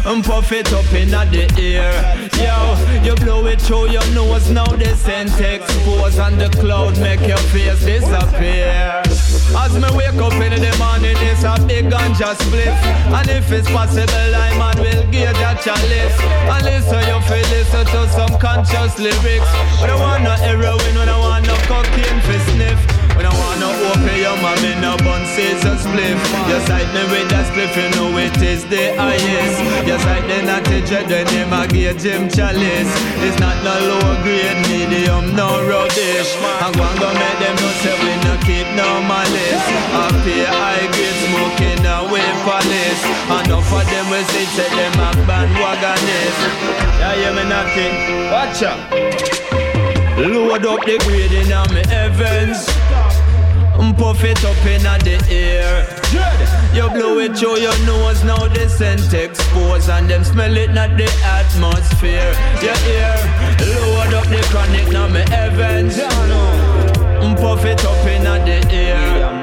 [0.06, 2.11] and puff it up in the air.
[2.38, 7.22] Yo, you blow it through your nose, now the scent expose and the cloud make
[7.22, 9.02] your face disappear.
[9.58, 12.78] As me wake up in the morning, it's a big ganja spliff.
[13.12, 16.18] And if it's possible, I man will give that chalice.
[16.48, 19.52] And listen, you feel listen to some conscious lyrics.
[19.82, 23.01] When I want no heroin, I want no cocaine for sniff.
[23.22, 26.18] When I want no opium, I'm in a bun scissor spliff.
[26.49, 29.61] You sight me with that spliff, you know it is the highest.
[29.85, 32.89] You sight the natty dread, the name I give Jim Chalice.
[33.22, 36.34] It's not no low grade, medium, no rubbish.
[36.65, 39.65] I'm going to make them know say we no keep no malice.
[40.02, 43.02] Up here, high grade smoking away police.
[43.38, 46.41] Enough of them will say, say them a bandwagonist.
[46.98, 47.93] Yeah, you me knocking.
[48.34, 48.81] Watch out.
[50.18, 52.81] Load up the grade in my heavens.
[53.80, 55.88] And puff it up in the air.
[56.73, 60.98] You blow it through your nose, now the scent expose And them smell it, not
[60.98, 62.34] the atmosphere.
[62.61, 63.15] Your ear,
[63.73, 65.98] load up the chronic, now my heavens.
[65.98, 69.41] And puff it up in the air.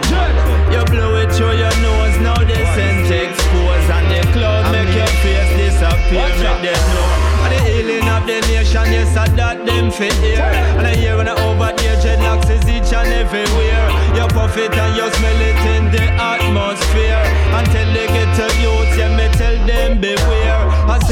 [0.72, 5.06] You blow it through your nose, now the scent expose And the cloud make your
[5.24, 7.28] face disappear Make them know.
[7.44, 10.42] And the healing of the nation, yes, I that them fit here.
[10.76, 13.97] And I hear when I over there, dreadlocks is each and everywhere.
[14.34, 17.22] Puff it and you smell it in the atmosphere.
[17.58, 20.37] Until they get to youth, yeah, me tell them beware.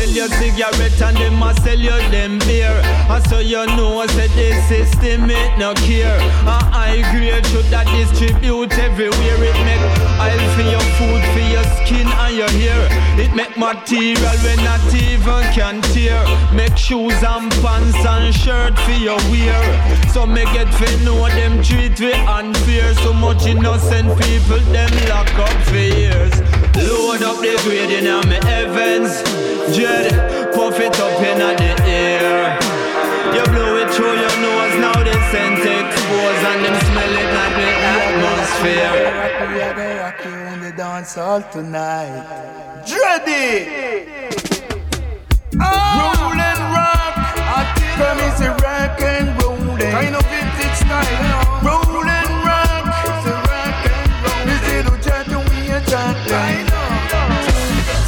[0.07, 2.81] I sell you cigarette and them I sell you them beer.
[3.11, 6.21] I so you know, I said the system it no care.
[6.47, 9.39] And I grade should that distribute everywhere.
[9.43, 9.83] It make
[10.23, 12.87] oil for your food, for your skin and your hair.
[13.19, 16.23] It make material when not even can tear.
[16.55, 19.59] Make shoes and pants and shirt for your wear.
[20.15, 22.95] So me get fi know them treat we unfair.
[23.03, 26.39] So much innocent people them lock up for years.
[26.79, 29.56] Load up the grade in my heavens.
[29.75, 30.13] Dread,
[30.55, 31.53] puff it up in the
[31.85, 32.59] air.
[33.35, 37.55] You blow it through your nose, now the scent expose and them smell it like
[37.61, 38.93] the atmosphere.
[39.51, 42.25] We are gonna rock you in the dance hall tonight.
[42.87, 43.51] Dready!
[45.59, 47.15] Roll and rock.
[47.97, 49.57] Promise a rock and roll.
[49.79, 51.66] Kind of vintage style, you know.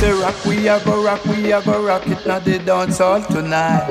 [0.08, 3.20] Say rock, we a go rock, we a go rock it now the dance hall
[3.20, 3.90] tonight,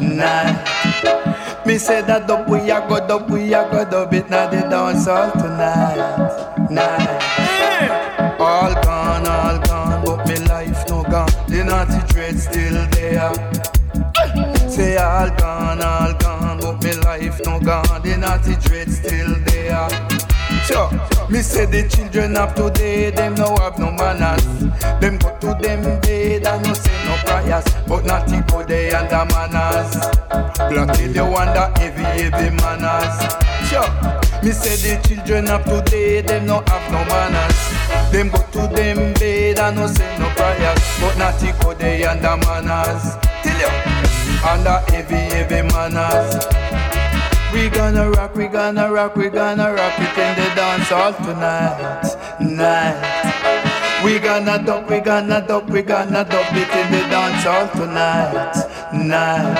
[0.00, 1.66] night.
[1.66, 4.62] Me say that dub, we a go dub, we a go dub it now the
[4.62, 8.40] dance hall tonight, night.
[8.40, 11.28] All gone, all gone, but me life no gone.
[11.46, 14.70] The naughty dread still there.
[14.70, 18.00] Say all gone, all gone, but me life no gone.
[18.00, 20.09] The naughty dread still there.
[20.66, 20.90] Sure.
[21.30, 24.44] Me say the children of today, them no have no manners.
[25.00, 29.24] Them go to them bed and no say no prayers, but not go they under
[29.32, 29.90] manners.
[30.96, 33.16] Till you wonder heavy, heavy manners.
[33.68, 33.88] Sure.
[34.42, 38.12] Me say the children of today, them no have no manners.
[38.12, 42.36] Them go to them bed and no say no prayers, but not go they under
[42.38, 43.16] manners.
[43.42, 44.00] Till you
[44.42, 46.89] under heavy, heavy manners.
[47.52, 52.04] We gonna rock, we gonna rock, we gonna rock it in the dance hall tonight,
[52.40, 54.04] night.
[54.04, 58.54] We gonna dub, we gonna dub, we gonna dub it in the dance hall tonight,
[58.94, 59.58] night.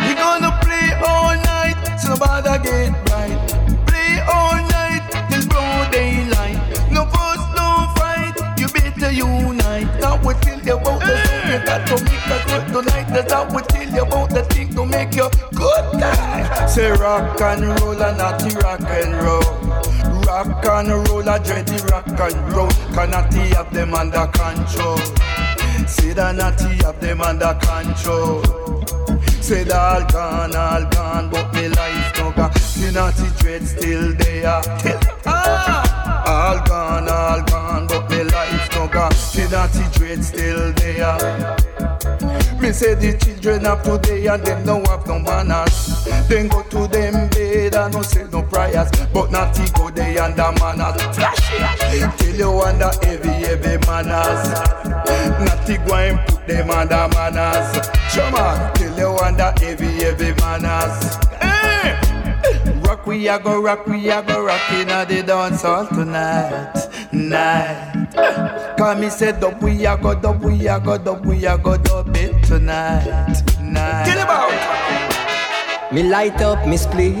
[0.00, 3.40] We gonna play all night, so bother get right.
[3.86, 6.60] Play all night till broad daylight.
[6.92, 9.88] No fuss, no fight, you better unite.
[9.98, 13.08] Now we tell about the song, you got to make us work night.
[13.08, 13.91] That's how we tell
[16.72, 19.52] say rock and roll and not the rock and roll.
[20.24, 22.70] Rock and roll, I dread the rock and roll.
[22.94, 24.96] Cannot have them under control.
[25.86, 28.42] Say that natty have them under control.
[29.42, 32.52] Say that all gone, all gone, but me life no gone.
[32.52, 34.62] The natty dread still there.
[35.26, 36.24] Ah!
[36.26, 39.10] All gone, all gone, but me life no gone.
[39.10, 41.71] The natty dread still there.
[42.62, 46.04] Me say the children of today and them don't have no manners.
[46.28, 50.52] Then go to them bed and no say no prayers, but not go they under
[50.60, 51.02] manners.
[51.16, 54.48] Flash it, till you under heavy heavy manners.
[55.42, 57.88] Not go and put them under manners.
[58.16, 61.31] On, till you under heavy heavy manners.
[63.02, 66.72] Rock we a go rock we a go rock inna the dance hall tonight,
[67.12, 68.06] night.
[68.78, 71.76] Cause me say dub we a go dub we a go dub we a go
[71.78, 74.06] dub it tonight, night.
[74.06, 74.52] Get about.
[75.92, 77.16] Me light up me spliff,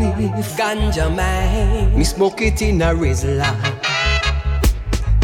[0.56, 1.98] ganja man.
[1.98, 3.50] Me smoke it in a Rizla.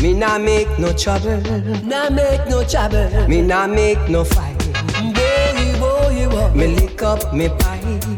[0.03, 1.41] Me nah make no trouble,
[1.85, 3.29] nah make no trouble.
[3.29, 4.59] Me nah make no fight.
[5.15, 6.53] Boy, boy, boy.
[6.53, 8.18] Me lick up me pipe,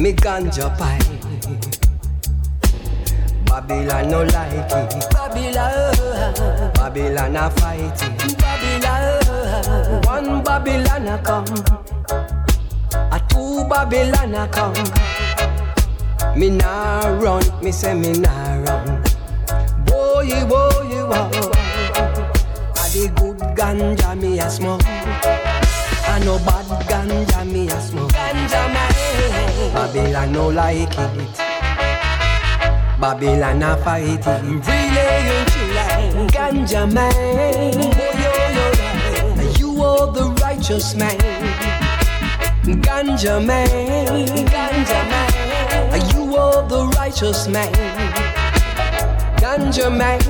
[0.00, 1.04] me ganja pipe.
[3.44, 5.10] Babylon no like it.
[5.12, 8.38] Babylon, Babylon a fight it.
[8.38, 11.44] Babylon, one Babylon a come.
[13.12, 14.74] A two Babylon a come.
[16.38, 19.02] Me nah run, me say me nah run.
[19.84, 21.30] Boy, boy, boy.
[22.72, 24.82] A the good ganja me a smoke.
[24.82, 28.12] A no bad ganja me a smoke.
[28.12, 28.89] Ganja man.
[29.72, 31.36] Babylon no like it.
[33.00, 34.26] Babylon a fight it.
[34.66, 35.06] Really
[35.54, 37.12] you like ganja man.
[37.72, 39.52] Boy, yo, yo, yo.
[39.58, 41.18] You are the righteous man.
[42.62, 43.68] Ganja man,
[44.46, 47.72] ganja man, you are the righteous man.
[49.38, 50.20] Ganja man,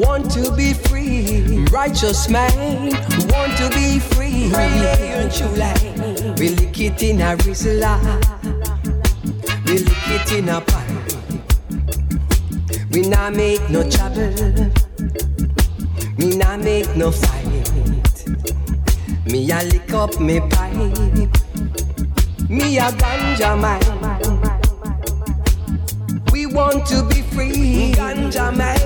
[0.00, 1.64] want to be free.
[1.70, 2.90] Righteous man,
[3.30, 4.50] want to be free.
[6.36, 7.36] We lick it in a
[9.66, 10.88] we lick it in a pipe.
[12.90, 14.30] We not make no trouble,
[16.18, 17.42] me not make no fight.
[19.26, 20.74] Me a lick up me pipe.
[22.48, 23.80] Me a ganja man.
[26.32, 28.78] We want to be free, ganja man.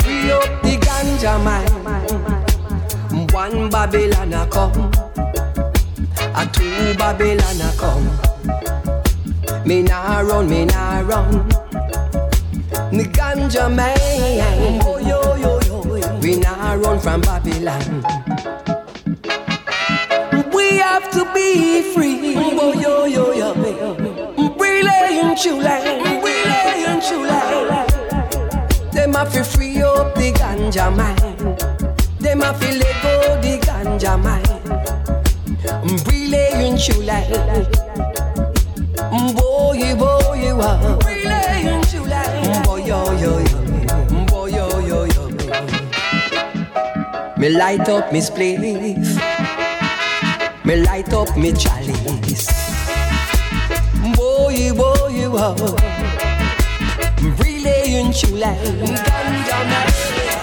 [0.00, 1.66] Free up the ganja man.
[3.32, 4.92] One Babylon a come,
[6.36, 8.73] a two Babylon a come.
[9.66, 11.48] Me nah run, me nah run.
[12.92, 14.80] The ganja man.
[14.84, 16.20] Oh.
[16.20, 18.04] We nah run from Babylon.
[20.52, 22.34] We have to be free.
[22.36, 23.54] Oh, yo, yo, yo.
[25.36, 25.80] July.
[26.22, 27.86] Really in July.
[28.92, 31.16] Them have to free up the ganja man.
[32.18, 34.42] Them have to let go the ganja man.
[36.64, 37.83] In July.
[39.96, 40.98] Boy, boy, boy.
[41.06, 42.62] Really in July.
[42.64, 44.26] Boy, yo, yo, yo.
[44.26, 45.28] Boy, yo, yo, yo.
[47.36, 48.58] Me light up me spliff.
[50.64, 52.50] Me light up me chalice.
[54.16, 55.76] Boy, boy, boy.
[57.38, 58.58] Really in July.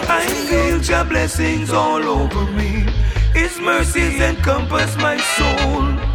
[0.07, 2.85] I feel your blessings all over me.
[3.33, 6.10] His mercies encompass my soul.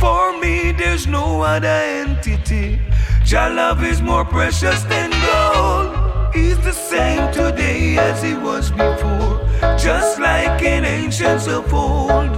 [0.00, 2.80] For me, there's no other entity.
[3.26, 6.34] Your love is more precious than gold.
[6.34, 9.46] He's the same today as he was before,
[9.76, 12.30] just like in ancients of old.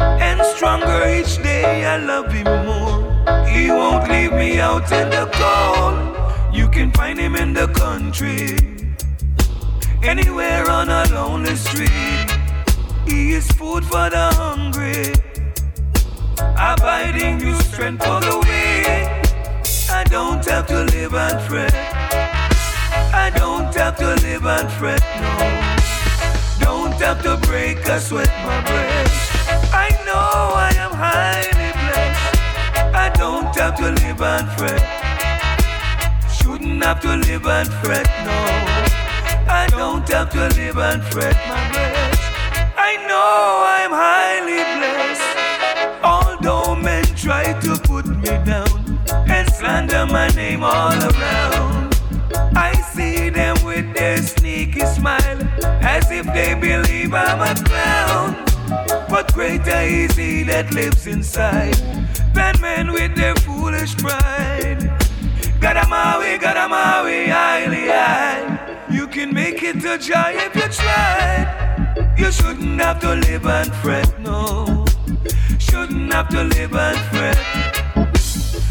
[0.00, 3.46] And stronger each day, I love him more.
[3.48, 6.54] He won't leave me out in the cold.
[6.54, 8.56] You can find him in the country,
[10.02, 12.30] anywhere on a lonely street.
[13.06, 15.12] He is food for the hungry,
[16.56, 19.08] abiding new strength for the weak.
[19.90, 21.74] I don't have to live and fret.
[23.12, 25.34] I don't have to live and fret, no.
[26.64, 29.14] Don't have to break a sweat my breath.
[29.72, 32.94] I know I am highly blessed.
[32.94, 34.82] I don't have to live and fret.
[36.30, 38.38] Shouldn't have to live and fret, no.
[39.52, 42.20] I don't have to live and fret my breath.
[42.76, 44.62] I know I'm highly
[49.70, 51.94] slander my name all around.
[52.56, 55.40] I see them with their sneaky smile
[55.94, 58.28] as if they believe I'm a clown.
[59.08, 61.78] But greater is he that lives inside
[62.34, 64.80] than men with their foolish pride.
[65.62, 68.42] Gadamawi, Gadamawi, highly high.
[68.90, 72.14] You can make it to joy if you try.
[72.18, 74.84] You shouldn't have to live and fret, no.
[75.58, 77.79] Shouldn't have to live and fret.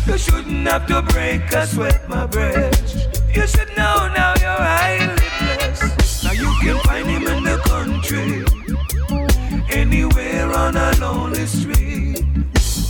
[0.10, 3.22] You shouldn't have to break a sweat, my breast.
[3.32, 6.24] You should know now you're highly blessed.
[6.24, 8.44] Now you can find him in the country,
[9.70, 12.26] anywhere on a lonely street.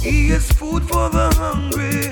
[0.02, 2.08] He is food for the hungry,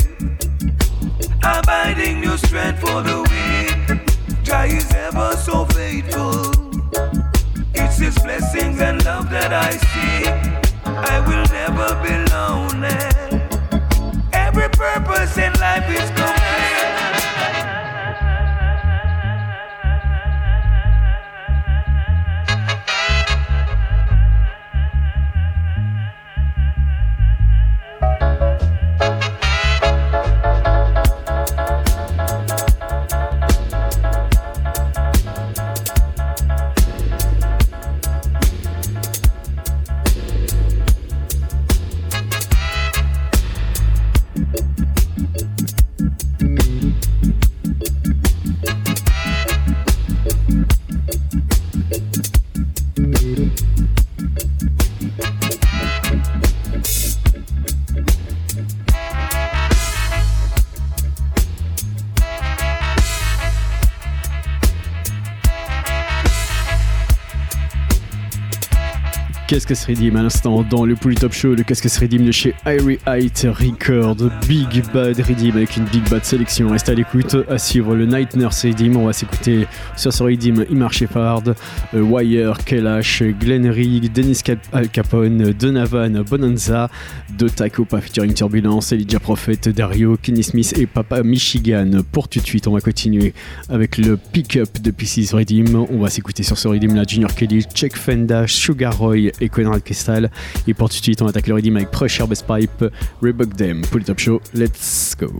[1.41, 4.43] abiding new strength for the weak.
[4.43, 6.51] Jah is ever so faithful.
[7.73, 10.27] It's His blessings and love that I seek.
[10.85, 13.26] I will never be lonely.
[14.67, 16.57] Every purpose in life is complete.
[69.47, 72.01] Qu'est-ce que se rédime à l'instant dans le Pouli Top Show, le Qu'est-ce que se
[72.01, 76.69] rédime de chez Irie Height Record, Big Bad Redeem avec une Big Bad sélection.
[76.69, 78.97] Reste à l'écoute, à suivre le Night Nurse Redeem.
[78.97, 79.65] On va s'écouter
[79.95, 81.43] sur ce Redeem Imar Shepard,
[81.93, 84.41] euh, Wire, Kelash, Glenn Rigg, Dennis
[84.73, 86.89] Al Capone, Donovan, Bonanza,
[87.37, 92.01] De Tacopa featuring Turbulence, Elijah Prophet, Dario, Kenny Smith et Papa Michigan.
[92.11, 93.33] Pour tout de suite, on va continuer
[93.69, 95.73] avec le pick-up de Pieces Redeem.
[95.89, 99.83] On va s'écouter sur ce Redeem la Junior Kelly, Check Fenda, Sugar Roy et Conrad
[99.83, 100.29] Crystal.
[100.67, 102.85] Et pour tout de suite, on attaque le Redeem avec Pressure Best Pipe,
[103.21, 103.81] Reebok Them.
[103.81, 105.31] Pour le top show, let's go.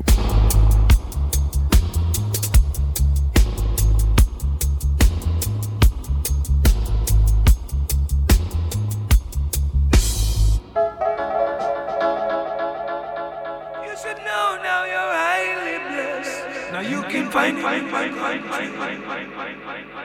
[17.37, 19.96] Find, find, find, find, find, find, find, find, find, find, find,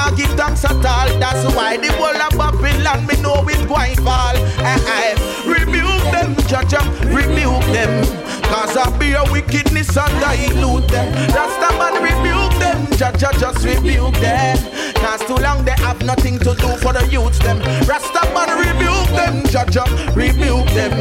[0.00, 1.08] not give thanks at all.
[1.20, 4.36] That's why the whole of Babylon me know it going fall.
[4.64, 5.12] Eh, eh.
[5.44, 7.92] Rebuke them, judge them, rebuke them.
[8.48, 11.08] Cause I be a wickedness and dilute them.
[11.36, 14.56] Rasta man rebuke them, judge just rebuke them.
[14.94, 17.58] Cause too long they have nothing to do for the youths them.
[17.86, 19.76] Rasta man rebuke them, judge
[20.16, 20.96] rebuke them.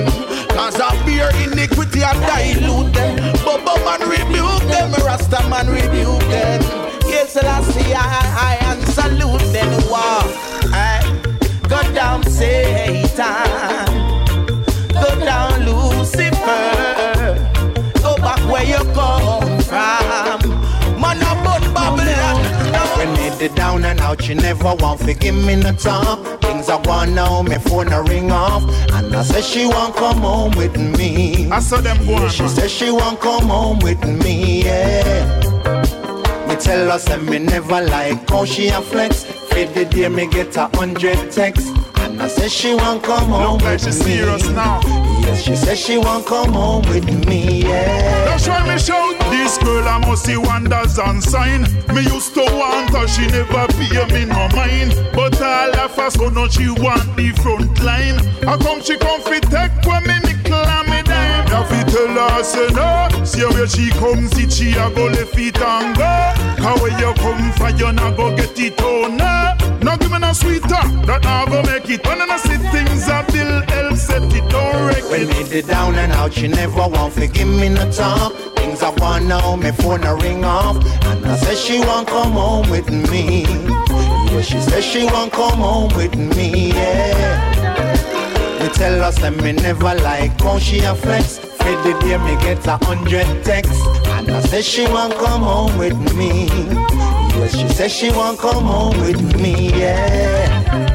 [0.49, 3.17] Cause I fear iniquity and dilute them.
[3.45, 6.61] Bubba man rebuke them, Rasta man rebuke them.
[7.07, 8.01] Yes, I see I,
[8.51, 9.71] I and salute them.
[9.89, 10.21] Wow.
[10.73, 11.01] Aye.
[11.03, 11.67] Eh?
[11.67, 13.88] Go down, Satan.
[23.39, 26.41] The down and out, she never want to give me no talk.
[26.41, 28.63] Things are gone now, my phone a ring off.
[28.91, 31.49] And I say she want come home with me.
[31.49, 35.25] I saw them go She said she want come home with me, yeah.
[36.47, 39.23] Me tell her say me never like how she a flex.
[39.23, 41.88] Feed the day me get a hundred texts.
[42.09, 43.91] And I said she want come home with me.
[43.91, 44.79] serious now.
[45.21, 48.25] Yes, she said she want come home with me, yeah.
[48.25, 51.61] That's why me shout This girl I must see wonders and sign.
[51.93, 54.97] Me used to want her, she never pay me no mind.
[55.13, 58.17] But I laugh us oh so now she want the front line.
[58.41, 61.45] How come she come fit take when me me climb me dime?
[61.45, 63.23] Now fi tell her say no.
[63.23, 66.33] See where she come sit she a go left it and go.
[66.57, 70.19] Cause where you come from you not go get it on no No give me
[70.19, 73.95] no sweet talk that I go make it When I see things I build help
[73.95, 77.47] set it don't wreck When me the down and out, she never want to give
[77.47, 78.33] me no talk.
[78.57, 80.77] Things I want now, me phone a ring off.
[81.05, 83.43] And I say she won't come home with me.
[83.43, 88.59] Yeah, she says she won't come home with me, yeah.
[88.61, 91.37] Me tell her say me never like how she a flex.
[91.37, 93.81] The day me get a hundred texts.
[94.07, 96.47] And I say she won't come home with me.
[97.51, 100.89] She says she want come home with me, yeah.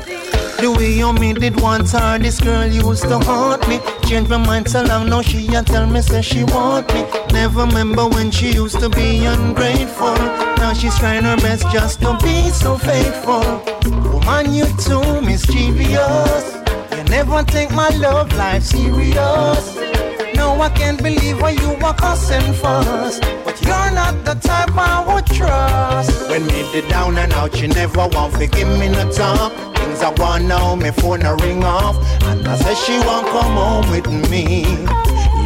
[0.59, 3.81] The way you me did one time, this girl used to haunt me.
[4.09, 7.05] Changed my mind so long, now she a tell me say she want me.
[7.33, 10.15] Never remember when she used to be ungrateful.
[10.57, 13.45] Now she's trying her best just to be so faithful.
[14.11, 16.55] Woman, you too mischievous.
[16.97, 19.77] You never take my love life serious.
[20.65, 23.21] I can't believe what you were cussing first.
[23.45, 26.31] But you're not the type I would trust.
[26.31, 29.53] When me the down and out, you never want to give me no talk.
[29.77, 31.97] Things I want now, my phone a ring off.
[32.23, 34.63] And I say she won't come home with me.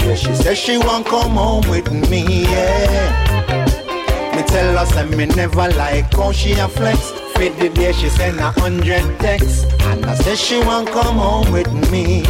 [0.07, 4.37] Yeah, she says she won't come home with me, yeah.
[4.37, 7.11] Me tell her say me never like how she a flex.
[7.35, 9.67] Fit the day she send a hundred texts.
[9.81, 12.23] And I say she won't come home with me.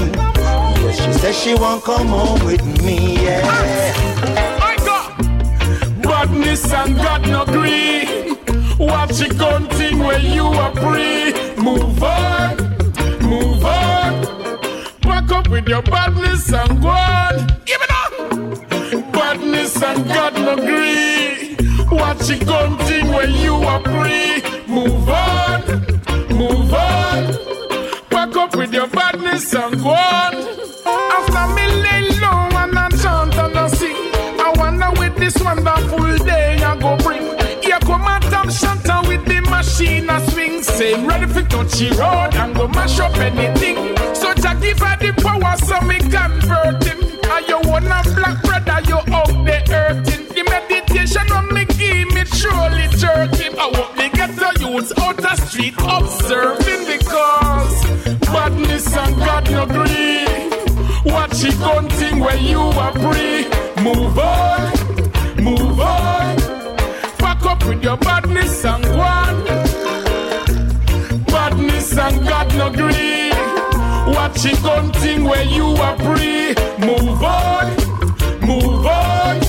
[0.89, 3.43] Yeah, she says she won't come home with me, yeah.
[4.63, 5.19] I got
[6.03, 8.39] badness and God no green.
[8.79, 11.35] Watch it gun thing where you are free.
[11.63, 12.57] Move on,
[13.21, 14.23] move on.
[15.03, 17.47] Back up with your badness and go on.
[17.67, 19.13] Give it up.
[19.13, 21.57] Badness and God no green.
[21.91, 24.43] Watch it gun thing where you are free.
[24.67, 25.61] Move on,
[26.35, 27.37] move on.
[28.09, 29.91] Back up with your badness and go
[40.79, 40.95] swing.
[40.95, 43.97] Same ready for touch the road and go mash up anything.
[44.15, 46.99] So Jah give her the power so me convert him.
[47.31, 50.27] Are you one a black brother you out there hurting?
[50.35, 53.55] The meditation when me give me surely jerk him.
[53.59, 57.83] I want me get the youths out the street observing because
[58.27, 60.27] badness and God no agree.
[61.05, 63.49] Watch it gun thing where you are free.
[63.83, 64.73] Move on,
[65.43, 66.37] move on.
[67.19, 69.48] Back up with your badness and go
[72.59, 73.31] no agree.
[74.15, 76.55] Watch it gun thing where you are free.
[76.79, 77.67] Move on,
[78.41, 79.41] move on.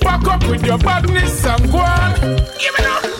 [0.00, 2.14] Back up with your badness and go on.
[2.58, 3.15] Give it up.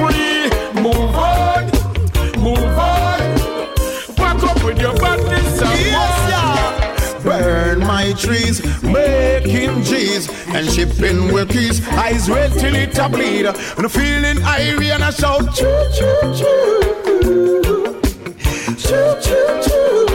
[0.00, 0.48] Free.
[0.82, 1.64] Move on,
[2.46, 3.20] move on.
[4.16, 7.18] Back up with your badness and Yes, yeah.
[7.22, 11.86] Burn my trees, making G's and shipping with keys.
[11.88, 13.46] Eyes red till it a bleed.
[13.46, 16.60] And I'm feeling irie and I shout choo choo choo.
[18.84, 20.06] Choo choo choo.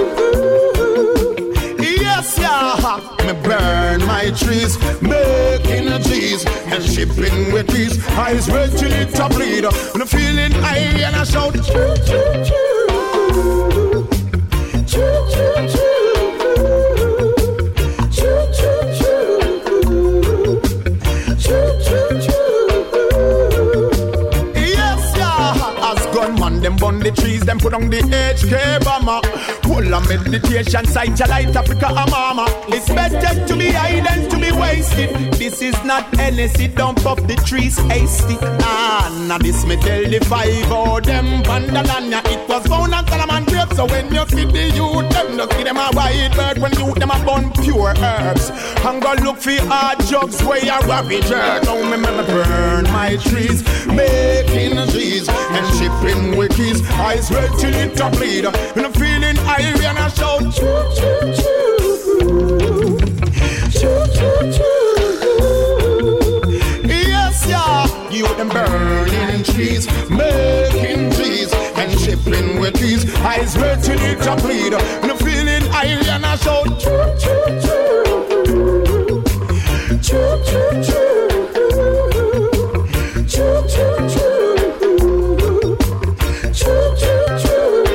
[1.80, 3.00] Yes, yeah.
[3.26, 4.78] Me burn my trees,
[6.76, 8.06] And shipping with keys.
[8.10, 9.64] Eyes red till it a bleed.
[9.64, 12.44] And I'm feeling irie and I shout choo choo.
[12.44, 13.95] Choo
[26.66, 29.22] them burn the trees, them put on the HK bomber.
[29.62, 32.46] Full of meditation, sight your light, Africa, a mama.
[32.70, 35.34] It's better to be high than to be wasted.
[35.34, 38.38] This is not Hennessy, dump up the trees hasty.
[38.42, 42.26] Ah, now this me tell the five oh them Pandalanya.
[42.34, 45.78] It was found on grave, so when you see the youth, them no see them
[45.78, 46.58] a white bird.
[46.60, 48.50] When you them a burn pure herbs.
[48.86, 51.66] And go look for hard jugs where you ravage earth.
[51.66, 56.82] Now me me burn my trees, making trees and shipping keys.
[56.92, 58.46] Eyes red till it a bleed.
[58.46, 62.98] And I'm feeling irie and I shout choo choo choo.
[63.76, 64.76] Choo choo choo.
[66.88, 68.10] Yes, yeah.
[68.10, 69.88] You them burning trees
[72.26, 74.74] chaplain with these eyes where to need to plead.
[74.74, 78.04] And the feeling high and I shout, choo choo choo,
[80.02, 81.28] choo choo choo,
[83.28, 84.56] choo choo choo,
[86.54, 87.86] choo choo choo.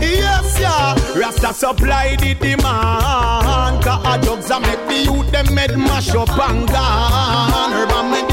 [0.00, 3.84] Yes, yeah, Rasta supply the demand.
[3.84, 7.72] Cause our drugs that make the youth them med mash up and gone.
[7.72, 8.29] Urban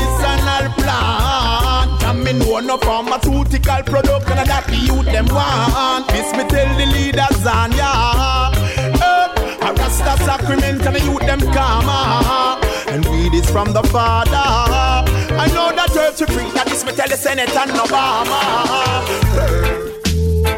[2.58, 6.08] Know no pharmaceutical product and that the youth them want.
[6.08, 8.50] This me tell the leaders and yeah.
[8.98, 12.60] Eh, A Rasta sacrament and the youth them karma.
[12.88, 14.32] And weed is from the father.
[14.34, 16.50] I know that earth to free.
[16.52, 18.42] That this me tell the Senate and Obama.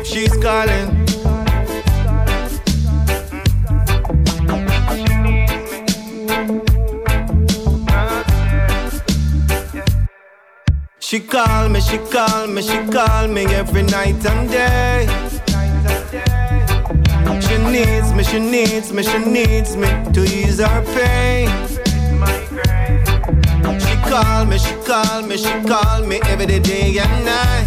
[0.05, 0.98] She's calling.
[11.10, 15.07] She call me, she call me, she call me every night and day.
[17.41, 21.49] She needs me, she needs me, she needs me to ease her pain.
[23.80, 27.65] She call me, she call me, she call me every day and night.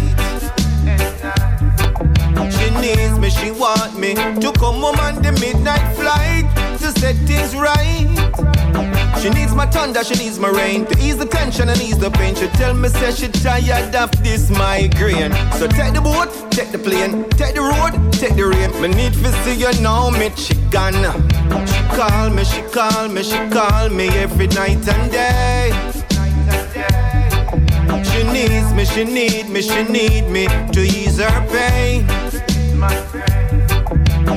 [2.49, 6.45] She needs me, she want me to come home on the midnight flight
[6.79, 8.92] to set things right.
[9.23, 12.11] She needs my thunder, she needs my rain to ease the tension and ease the
[12.11, 12.35] pain.
[12.35, 15.31] She tell me say she tired of this migraine.
[15.53, 18.69] So take the boat, take the plane, take the road, take the rain.
[18.81, 20.29] Me need to see you now, me.
[20.35, 20.91] She call
[22.31, 25.71] me, she call me, she call me every night and day.
[28.03, 32.01] She needs me, she need me, she need me to ease her pain.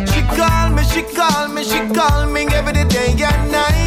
[0.07, 3.86] She call me, she call me, she call me every day and night,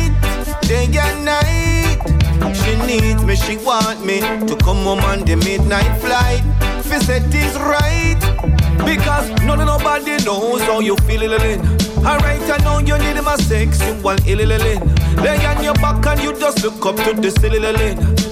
[0.87, 2.55] day and night.
[2.55, 6.43] She needs me, she want me to come home on the midnight flight.
[6.83, 8.19] Fi set things right,
[8.85, 11.59] because none of nobody knows how you feel, Lilin.
[12.05, 14.79] Alright, I know you need my sexy one, Lilin.
[15.21, 17.63] Lay on your back and you just look up to the ceiling.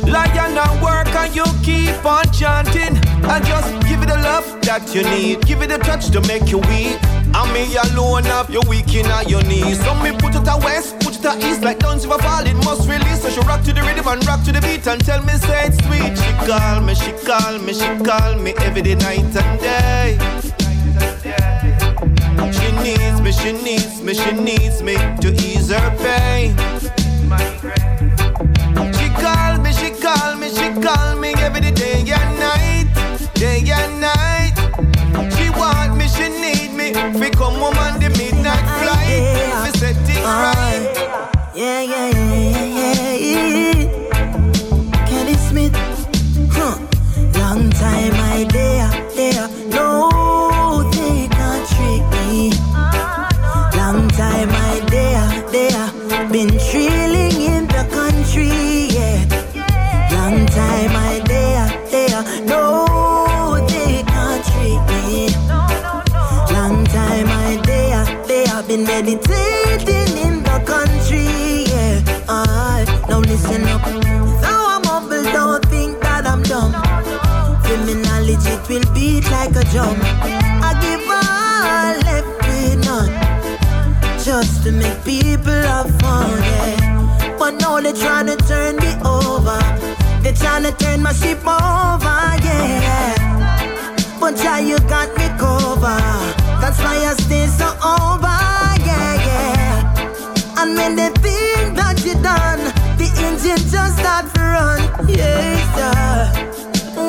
[0.09, 2.95] Lion and work and you keep on chanting.
[3.27, 5.45] And just give it the love that you need.
[5.45, 6.97] Give it a touch to make you weak.
[7.37, 9.79] And me alone have you weak in your knees.
[9.83, 12.43] So me put it a west, put it a east like don't ever fall.
[12.43, 13.21] It must release.
[13.21, 15.67] So she rock to the rhythm and rock to the beat and tell me say
[15.67, 16.17] it's sweet.
[16.17, 20.17] She call me, she call me, she call me every day, night and day.
[22.57, 26.57] She needs me, she needs me, she needs me to ease her pain.
[28.97, 31.96] She call me, she call me, she call me every day
[79.77, 79.97] drum.
[80.67, 83.11] I give all left with none,
[84.25, 87.35] just to make people have fun, yeah.
[87.37, 89.59] But now they tryna turn me over.
[90.23, 92.17] They tryna turn my ship over,
[92.47, 93.13] yeah.
[94.19, 96.33] But yeah, you got me covered.
[96.61, 98.37] That's why I stay so over,
[98.89, 100.59] yeah, yeah.
[100.59, 102.61] And when they think that you're done,
[102.97, 105.93] the engine just start to run, yes, sir.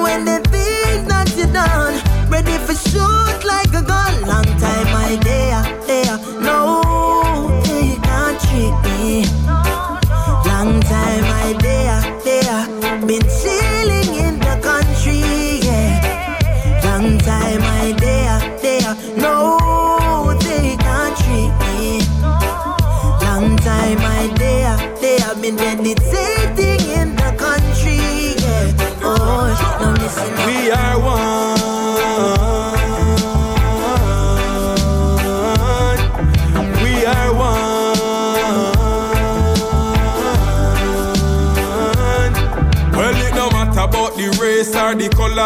[0.03, 0.48] When they
[2.69, 3.38] for shoot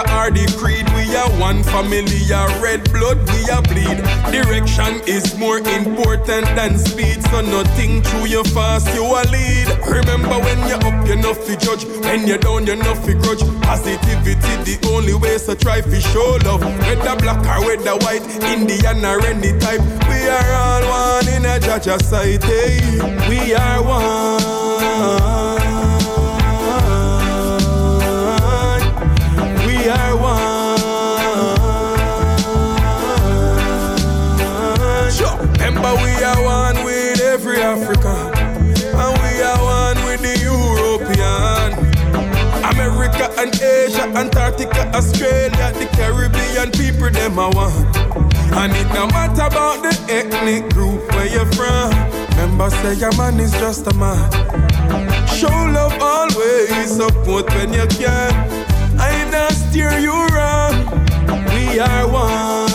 [0.03, 0.87] color or the creed.
[0.95, 3.99] We are one family, a red blood, we are bleed.
[4.31, 9.69] Direction is more important than speed, so nothing through your fast, you a lead.
[9.87, 11.85] Remember when you're up, you're not fi judge.
[12.05, 13.43] When you're down, you're not fi grudge.
[13.63, 16.63] Positivity, the only way, so try fi show love.
[16.63, 21.45] Red Whether black or whether white, Indian or any type, we are all one in
[21.45, 22.43] a Jaja sight.
[22.43, 22.81] Hey,
[23.29, 25.32] we are one.
[43.43, 47.97] And Asia, Antarctica, Australia, the Caribbean people, them I want.
[48.55, 51.91] And it no matter about the ethnic group where you're from.
[52.31, 54.31] Remember, say your man is just a man.
[55.27, 58.33] Show love always, support when you can.
[59.01, 60.75] I not steer you wrong.
[61.51, 62.72] We are one.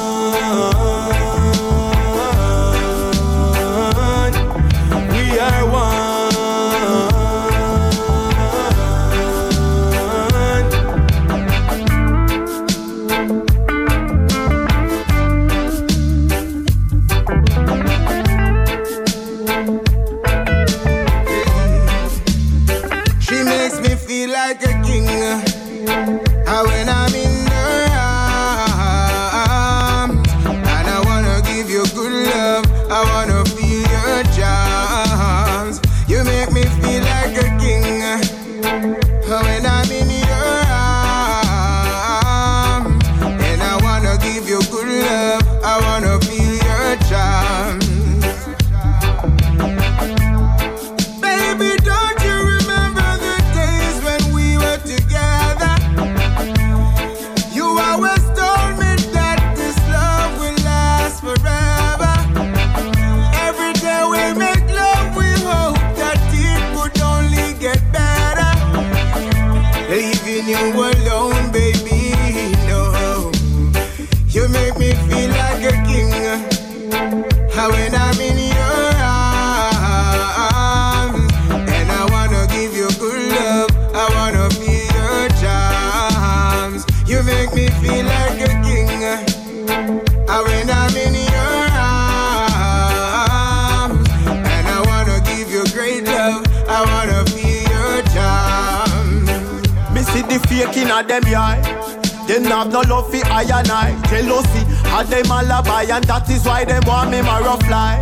[101.21, 101.61] Them eye.
[102.27, 103.95] Them have no love for I and I.
[104.09, 107.99] Jealousy, had them alibi, and that is why them want me marrow fly.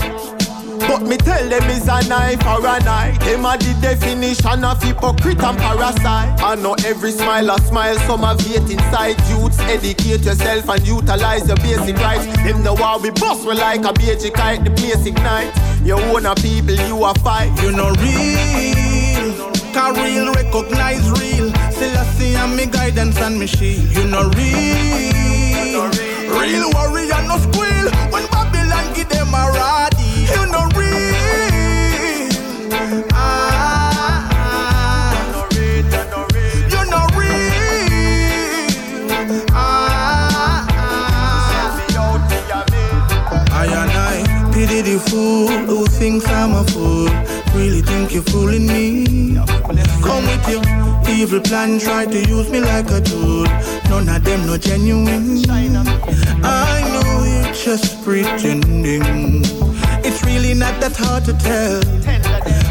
[0.80, 3.20] But me tell them it's a knife or a knife.
[3.20, 6.42] Them a the definition of hypocrite and parasite.
[6.42, 9.18] I know every smile a smile, some have hate inside.
[9.30, 12.26] Youths, educate yourself and utilize your basic rights.
[12.44, 15.54] Them know how we bust we like a BG kite, the place ignite.
[15.84, 17.54] You own a people, you a fight.
[17.62, 18.95] You know real,
[19.76, 21.52] can real recognize real.
[21.70, 23.92] Still see I'm me guidance and me shield.
[23.96, 25.90] You know real,
[26.40, 27.88] real warrior no squeal.
[28.14, 30.12] When Babylon give them a radi.
[30.34, 32.30] You know real,
[33.12, 34.26] ah,
[36.74, 38.68] you know real,
[39.52, 40.64] ah.
[43.52, 44.16] I and I
[44.54, 47.10] pity the fool who thinks I'm a fool.
[47.56, 49.36] Really think you're fooling me?
[50.04, 50.64] Come with your
[51.10, 53.46] evil plan, try to use me like a tool.
[53.90, 55.42] None of them no genuine.
[56.44, 59.44] I know you're just pretending.
[60.04, 62.65] It's really not that hard to tell.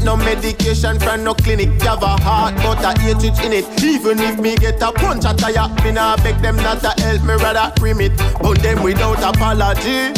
[0.00, 1.68] Get no medication from no clinic.
[1.82, 3.82] You have a heart, but I a hatred in it.
[3.82, 7.22] Even if me get a punch a tire, me nah beg them not to help
[7.22, 8.16] me, rather rim it.
[8.40, 10.12] But them without apology.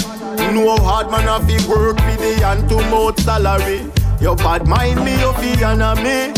[0.54, 3.86] No hard man have to work with the hand to mouth salary.
[4.20, 6.32] Your bad mind me, you honor me.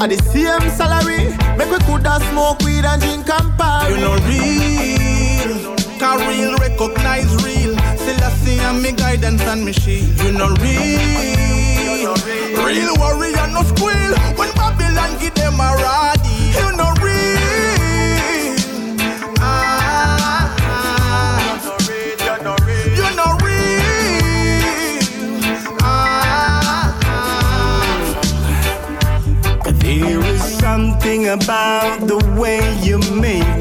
[0.00, 3.90] At the same salary, make we coulda smoke weed and drink Campari.
[3.90, 7.76] You know real, can real recognize real.
[8.26, 10.20] I see I'm me guidance and me shield.
[10.22, 11.45] You know real,
[12.66, 14.12] real warrior no squeal.
[14.36, 16.36] When Babylon give them a radi.
[16.58, 18.56] You know real.
[19.38, 21.38] Ah, ah.
[22.98, 23.86] You know real.
[25.80, 27.72] Ah, ah.
[29.80, 33.55] There is something about the way you make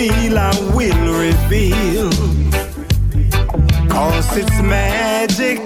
[0.00, 2.10] feel, I will reveal.
[3.90, 5.58] Cause it's magic.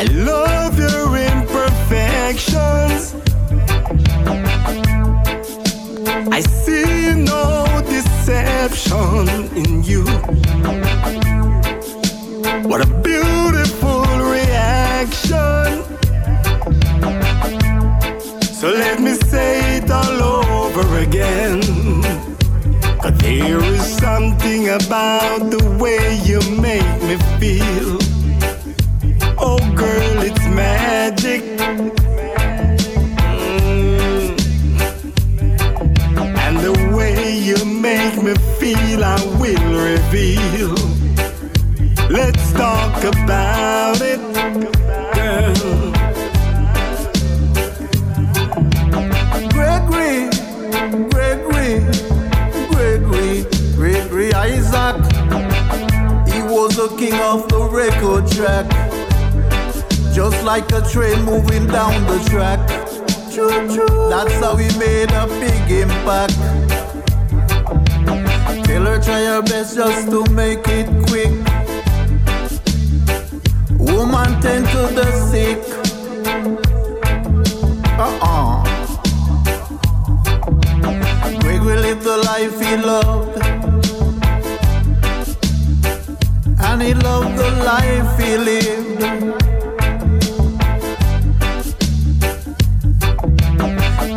[0.00, 3.02] I love your imperfections.
[6.38, 9.28] I see no deception
[9.62, 10.49] in you.
[24.70, 27.89] About the way you make me feel.
[57.12, 58.66] Was the the record track.
[60.14, 62.60] Just like a train moving down the track.
[64.10, 66.34] That's how he made a big impact.
[68.66, 71.32] Tell her try her best just to make it quick.
[73.78, 75.60] Woman tend to the sick.
[77.98, 78.64] Uh-uh.
[81.40, 83.29] Gregory lived the life he loved.
[87.70, 89.00] Life he lived.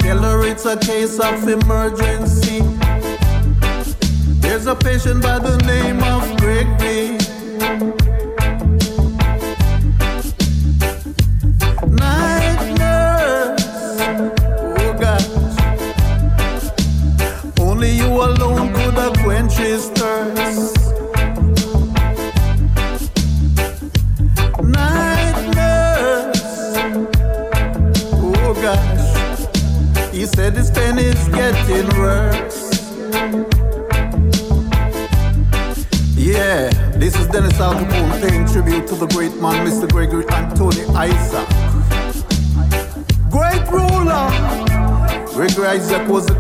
[0.02, 2.62] Tell her it's a case of emergency.
[4.42, 8.03] There's a patient by the name of Gregory.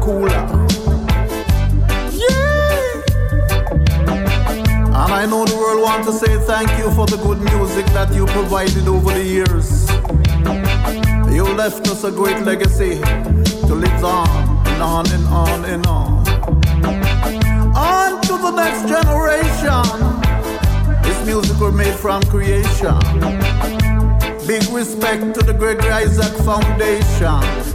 [0.01, 0.29] cooler.
[2.11, 3.01] Yeah.
[4.87, 8.13] And I know the world wants to say thank you for the good music that
[8.13, 9.87] you provided over the years.
[11.31, 12.99] You left us a great legacy
[13.67, 14.27] to live on
[14.67, 16.27] and on and on and on.
[17.75, 19.85] On to the next generation.
[21.03, 22.97] This music was made from creation.
[24.47, 27.72] Big respect to the Gregory Isaac Foundation.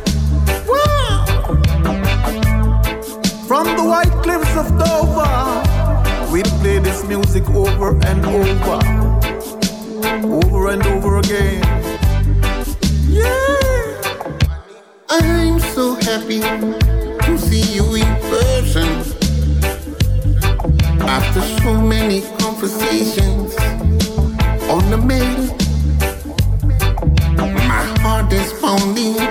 [3.48, 5.62] From the white cliffs of Dover,
[6.30, 8.78] we play this music over and over,
[10.28, 11.62] over and over again.
[13.08, 14.02] Yeah,
[15.08, 18.88] I'm so happy to see you in person.
[21.08, 23.56] After so many conversations
[24.68, 25.40] on the mail,
[27.66, 29.27] my heart is pounding.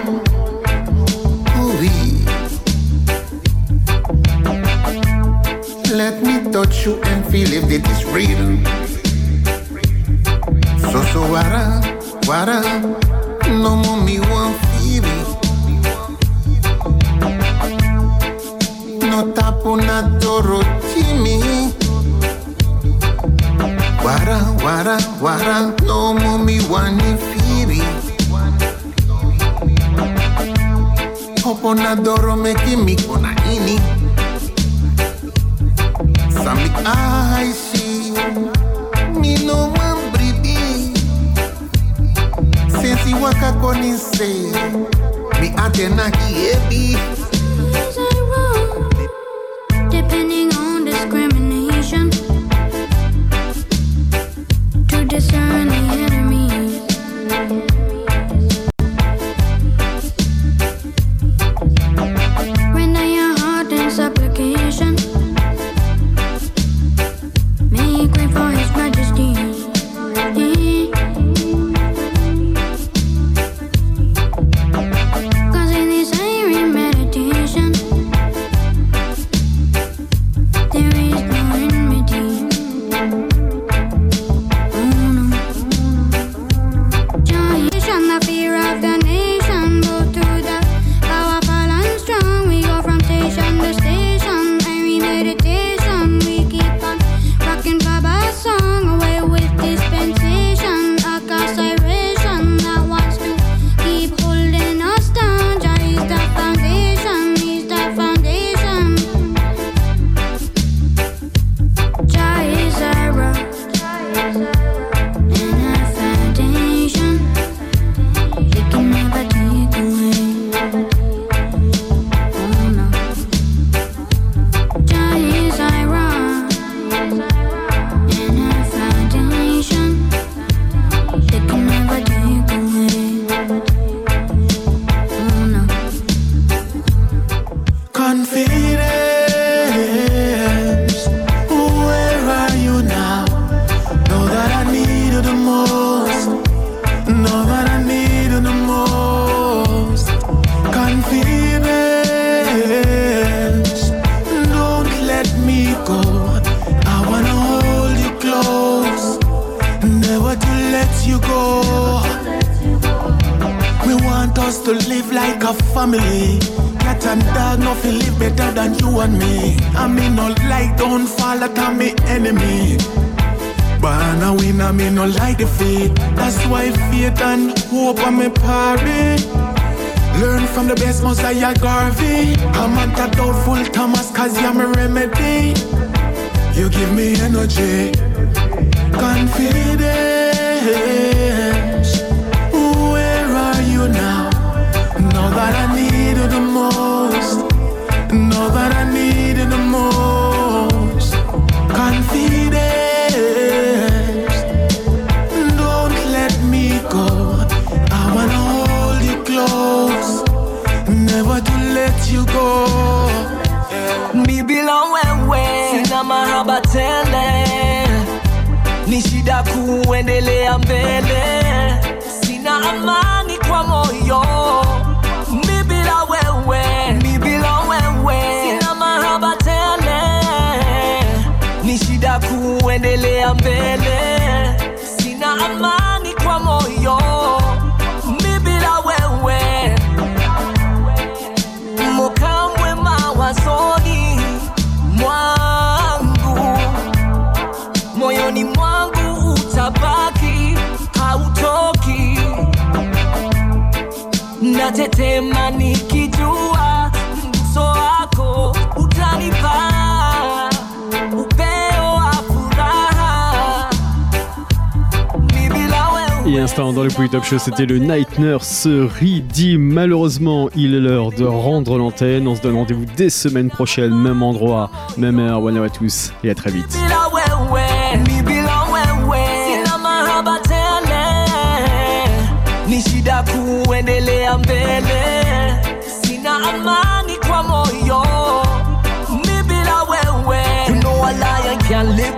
[267.35, 269.61] C'était le Night Nurse Redeem.
[269.61, 272.25] Malheureusement, il est l'heure de rendre l'antenne.
[272.25, 275.43] On se donne rendez-vous dès semaine prochaine, même endroit, même heure.
[275.43, 276.77] One à tous et à très vite.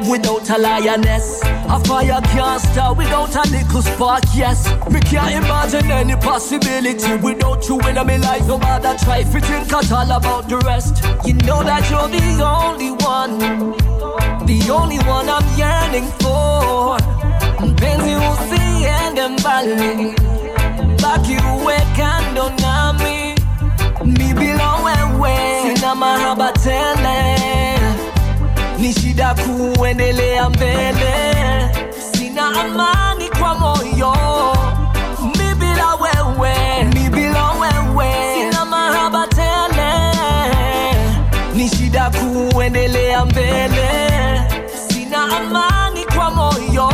[0.10, 1.42] Without a lioness.
[1.44, 4.68] A fire can't start without a little spark yes.
[4.90, 8.48] Me can't imagine any possibility without you in my life.
[8.48, 11.04] No matter try to think at all about the rest.
[11.26, 13.40] You know that you're the only one
[14.46, 16.98] the only one I'm yearning for.
[17.66, 20.16] Mpenzi usiende mbali,
[21.02, 23.36] baki uwe kando nami,
[24.06, 25.38] mi bila wewe
[25.76, 27.39] sina mahaba tele,
[28.80, 31.14] ni shida kuendelea mbele,
[32.12, 34.14] sina amani kwa moyo,
[35.24, 38.14] mi bila wewe, mi bila wewe.
[38.36, 39.94] Sina mahaba tele.
[41.56, 43.90] Ni shida kuendelea mbele,
[44.90, 46.90] sina amani kwa moyo